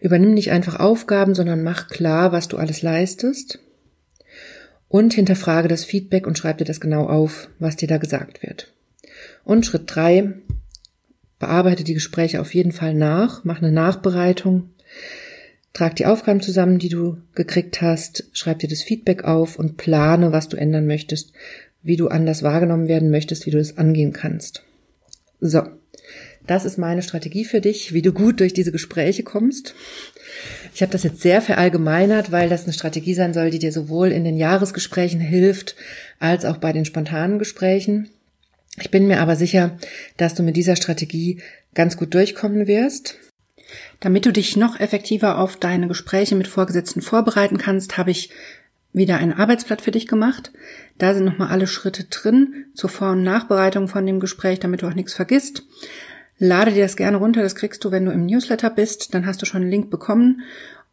Übernimm 0.00 0.34
nicht 0.34 0.50
einfach 0.50 0.80
Aufgaben, 0.80 1.34
sondern 1.34 1.62
mach 1.62 1.88
klar, 1.88 2.32
was 2.32 2.48
du 2.48 2.56
alles 2.56 2.82
leistest. 2.82 3.58
Und 4.88 5.14
hinterfrage 5.14 5.68
das 5.68 5.84
Feedback 5.84 6.26
und 6.26 6.36
schreib 6.36 6.58
dir 6.58 6.64
das 6.64 6.80
genau 6.80 7.06
auf, 7.06 7.48
was 7.58 7.76
dir 7.76 7.88
da 7.88 7.98
gesagt 7.98 8.42
wird. 8.42 8.72
Und 9.44 9.64
Schritt 9.64 9.84
drei: 9.86 10.34
Bearbeite 11.38 11.84
die 11.84 11.94
Gespräche 11.94 12.40
auf 12.40 12.54
jeden 12.54 12.72
Fall 12.72 12.94
nach, 12.94 13.44
mach 13.44 13.58
eine 13.58 13.72
Nachbereitung. 13.72 14.70
Trag 15.72 15.96
die 15.96 16.06
Aufgaben 16.06 16.40
zusammen, 16.40 16.78
die 16.78 16.90
du 16.90 17.18
gekriegt 17.34 17.80
hast, 17.80 18.24
schreib 18.32 18.58
dir 18.58 18.68
das 18.68 18.82
Feedback 18.82 19.24
auf 19.24 19.58
und 19.58 19.76
plane, 19.76 20.32
was 20.32 20.48
du 20.48 20.56
ändern 20.56 20.86
möchtest, 20.86 21.32
wie 21.82 21.96
du 21.96 22.08
anders 22.08 22.42
wahrgenommen 22.42 22.88
werden 22.88 23.10
möchtest, 23.10 23.46
wie 23.46 23.50
du 23.50 23.58
es 23.58 23.78
angehen 23.78 24.12
kannst. 24.12 24.62
So, 25.40 25.62
das 26.46 26.64
ist 26.64 26.76
meine 26.76 27.02
Strategie 27.02 27.44
für 27.44 27.60
dich, 27.60 27.92
wie 27.92 28.02
du 28.02 28.12
gut 28.12 28.40
durch 28.40 28.52
diese 28.52 28.72
Gespräche 28.72 29.22
kommst. 29.22 29.74
Ich 30.74 30.82
habe 30.82 30.92
das 30.92 31.04
jetzt 31.04 31.20
sehr 31.20 31.40
verallgemeinert, 31.40 32.32
weil 32.32 32.48
das 32.48 32.64
eine 32.64 32.72
Strategie 32.72 33.14
sein 33.14 33.32
soll, 33.32 33.50
die 33.50 33.58
dir 33.58 33.72
sowohl 33.72 34.12
in 34.12 34.24
den 34.24 34.36
Jahresgesprächen 34.36 35.20
hilft, 35.20 35.76
als 36.18 36.44
auch 36.44 36.58
bei 36.58 36.72
den 36.72 36.84
spontanen 36.84 37.38
Gesprächen. 37.38 38.10
Ich 38.80 38.90
bin 38.90 39.06
mir 39.06 39.20
aber 39.20 39.36
sicher, 39.36 39.78
dass 40.16 40.34
du 40.34 40.42
mit 40.42 40.56
dieser 40.56 40.76
Strategie 40.76 41.40
ganz 41.74 41.96
gut 41.96 42.14
durchkommen 42.14 42.66
wirst. 42.66 43.16
Damit 44.00 44.26
du 44.26 44.32
dich 44.32 44.56
noch 44.56 44.80
effektiver 44.80 45.38
auf 45.38 45.56
deine 45.56 45.88
Gespräche 45.88 46.34
mit 46.34 46.48
Vorgesetzten 46.48 47.02
vorbereiten 47.02 47.58
kannst, 47.58 47.98
habe 47.98 48.10
ich 48.10 48.30
wieder 48.92 49.16
ein 49.16 49.32
Arbeitsblatt 49.32 49.80
für 49.80 49.90
dich 49.90 50.06
gemacht. 50.06 50.52
Da 50.98 51.14
sind 51.14 51.24
nochmal 51.24 51.48
alle 51.48 51.66
Schritte 51.66 52.04
drin 52.04 52.66
zur 52.74 52.90
Vor- 52.90 53.12
und 53.12 53.22
Nachbereitung 53.22 53.88
von 53.88 54.04
dem 54.06 54.20
Gespräch, 54.20 54.60
damit 54.60 54.82
du 54.82 54.86
auch 54.86 54.94
nichts 54.94 55.14
vergisst. 55.14 55.64
Lade 56.38 56.72
dir 56.72 56.82
das 56.82 56.96
gerne 56.96 57.18
runter, 57.18 57.42
das 57.42 57.54
kriegst 57.54 57.84
du, 57.84 57.90
wenn 57.90 58.04
du 58.04 58.12
im 58.12 58.26
Newsletter 58.26 58.70
bist, 58.70 59.14
dann 59.14 59.26
hast 59.26 59.40
du 59.40 59.46
schon 59.46 59.62
einen 59.62 59.70
Link 59.70 59.90
bekommen. 59.90 60.42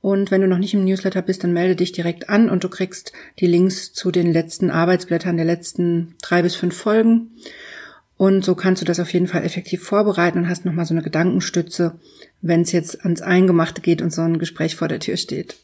Und 0.01 0.31
wenn 0.31 0.41
du 0.41 0.47
noch 0.47 0.59
nicht 0.59 0.73
im 0.73 0.85
Newsletter 0.85 1.21
bist, 1.21 1.43
dann 1.43 1.51
melde 1.51 1.75
dich 1.75 1.91
direkt 1.91 2.29
an 2.29 2.49
und 2.49 2.63
du 2.63 2.69
kriegst 2.69 3.11
die 3.39 3.47
Links 3.47 3.91
zu 3.91 4.11
den 4.11 4.31
letzten 4.31 4.69
Arbeitsblättern 4.69 5.35
der 5.35 5.45
letzten 5.45 6.15
drei 6.21 6.41
bis 6.41 6.55
fünf 6.55 6.77
Folgen. 6.77 7.31
Und 8.19 8.43
so 8.43 8.53
kannst 8.53 8.81
du 8.81 8.85
das 8.85 8.99
auf 8.99 9.13
jeden 9.13 9.27
Fall 9.27 9.45
effektiv 9.45 9.81
vorbereiten 9.81 10.39
und 10.39 10.49
hast 10.49 10.65
nochmal 10.65 10.85
so 10.85 10.93
eine 10.93 11.03
Gedankenstütze, 11.03 11.97
wenn 12.41 12.63
es 12.63 12.73
jetzt 12.73 13.05
ans 13.05 13.21
Eingemachte 13.21 13.79
geht 13.79 14.01
und 14.01 14.11
so 14.11 14.21
ein 14.21 14.39
Gespräch 14.39 14.75
vor 14.75 14.89
der 14.89 14.99
Tür 14.99 15.15
steht. 15.15 15.55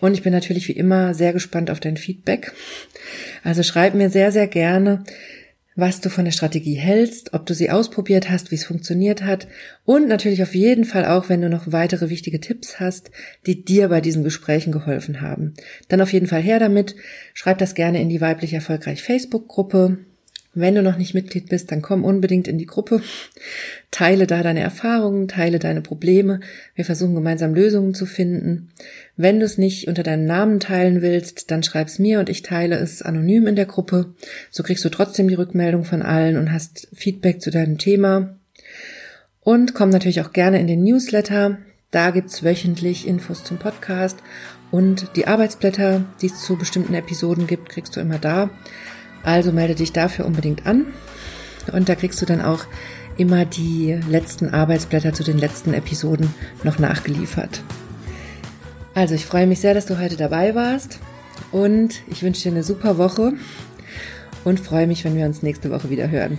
Und 0.00 0.14
ich 0.14 0.24
bin 0.24 0.32
natürlich 0.32 0.66
wie 0.66 0.72
immer 0.72 1.14
sehr 1.14 1.32
gespannt 1.32 1.70
auf 1.70 1.78
dein 1.78 1.96
Feedback. 1.96 2.50
Also 3.44 3.62
schreib 3.62 3.94
mir 3.94 4.10
sehr, 4.10 4.32
sehr 4.32 4.48
gerne, 4.48 5.04
was 5.76 6.00
du 6.00 6.10
von 6.10 6.24
der 6.24 6.32
Strategie 6.32 6.74
hältst, 6.74 7.34
ob 7.34 7.46
du 7.46 7.54
sie 7.54 7.70
ausprobiert 7.70 8.28
hast, 8.28 8.50
wie 8.50 8.56
es 8.56 8.64
funktioniert 8.64 9.22
hat 9.22 9.46
und 9.84 10.08
natürlich 10.08 10.42
auf 10.42 10.56
jeden 10.56 10.84
Fall 10.84 11.04
auch, 11.04 11.28
wenn 11.28 11.40
du 11.40 11.48
noch 11.48 11.70
weitere 11.70 12.10
wichtige 12.10 12.40
Tipps 12.40 12.80
hast, 12.80 13.12
die 13.46 13.64
dir 13.64 13.90
bei 13.90 14.00
diesen 14.00 14.24
Gesprächen 14.24 14.72
geholfen 14.72 15.20
haben. 15.20 15.54
Dann 15.86 16.00
auf 16.00 16.12
jeden 16.12 16.26
Fall 16.26 16.42
her 16.42 16.58
damit. 16.58 16.96
Schreib 17.32 17.58
das 17.58 17.76
gerne 17.76 18.02
in 18.02 18.08
die 18.08 18.20
weiblich 18.20 18.54
erfolgreich 18.54 19.04
Facebook-Gruppe. 19.04 19.98
Wenn 20.52 20.74
du 20.74 20.82
noch 20.82 20.96
nicht 20.96 21.14
Mitglied 21.14 21.48
bist, 21.48 21.70
dann 21.70 21.80
komm 21.80 22.04
unbedingt 22.04 22.48
in 22.48 22.58
die 22.58 22.66
Gruppe. 22.66 23.02
Teile 23.92 24.26
da 24.26 24.42
deine 24.42 24.60
Erfahrungen, 24.60 25.28
teile 25.28 25.60
deine 25.60 25.80
Probleme. 25.80 26.40
Wir 26.74 26.84
versuchen 26.84 27.14
gemeinsam 27.14 27.54
Lösungen 27.54 27.94
zu 27.94 28.04
finden. 28.04 28.70
Wenn 29.16 29.38
du 29.38 29.46
es 29.46 29.58
nicht 29.58 29.86
unter 29.86 30.02
deinem 30.02 30.24
Namen 30.24 30.58
teilen 30.58 31.02
willst, 31.02 31.52
dann 31.52 31.62
schreib's 31.62 32.00
mir 32.00 32.18
und 32.18 32.28
ich 32.28 32.42
teile 32.42 32.76
es 32.76 33.00
anonym 33.00 33.46
in 33.46 33.54
der 33.54 33.66
Gruppe. 33.66 34.14
So 34.50 34.64
kriegst 34.64 34.84
du 34.84 34.88
trotzdem 34.88 35.28
die 35.28 35.34
Rückmeldung 35.34 35.84
von 35.84 36.02
allen 36.02 36.36
und 36.36 36.52
hast 36.52 36.88
Feedback 36.92 37.40
zu 37.40 37.52
deinem 37.52 37.78
Thema. 37.78 38.36
Und 39.40 39.74
komm 39.74 39.90
natürlich 39.90 40.20
auch 40.20 40.32
gerne 40.32 40.58
in 40.58 40.66
den 40.66 40.82
Newsletter. 40.82 41.58
Da 41.92 42.10
gibt's 42.10 42.42
wöchentlich 42.42 43.06
Infos 43.06 43.44
zum 43.44 43.58
Podcast 43.58 44.18
und 44.70 45.16
die 45.16 45.26
Arbeitsblätter, 45.26 46.04
die 46.20 46.26
es 46.26 46.42
zu 46.42 46.56
bestimmten 46.56 46.94
Episoden 46.94 47.46
gibt, 47.46 47.68
kriegst 47.68 47.96
du 47.96 48.00
immer 48.00 48.18
da. 48.18 48.50
Also 49.22 49.52
melde 49.52 49.74
dich 49.74 49.92
dafür 49.92 50.26
unbedingt 50.26 50.66
an 50.66 50.86
und 51.72 51.88
da 51.88 51.94
kriegst 51.94 52.20
du 52.22 52.26
dann 52.26 52.40
auch 52.40 52.64
immer 53.16 53.44
die 53.44 53.98
letzten 54.08 54.48
Arbeitsblätter 54.48 55.12
zu 55.12 55.24
den 55.24 55.38
letzten 55.38 55.74
Episoden 55.74 56.34
noch 56.64 56.78
nachgeliefert. 56.78 57.62
Also 58.94 59.14
ich 59.14 59.26
freue 59.26 59.46
mich 59.46 59.60
sehr, 59.60 59.74
dass 59.74 59.86
du 59.86 59.98
heute 59.98 60.16
dabei 60.16 60.54
warst 60.54 60.98
und 61.52 62.02
ich 62.10 62.22
wünsche 62.22 62.42
dir 62.42 62.52
eine 62.52 62.62
super 62.62 62.98
Woche 62.98 63.34
und 64.44 64.58
freue 64.58 64.86
mich, 64.86 65.04
wenn 65.04 65.16
wir 65.16 65.26
uns 65.26 65.42
nächste 65.42 65.70
Woche 65.70 65.90
wieder 65.90 66.10
hören. 66.10 66.38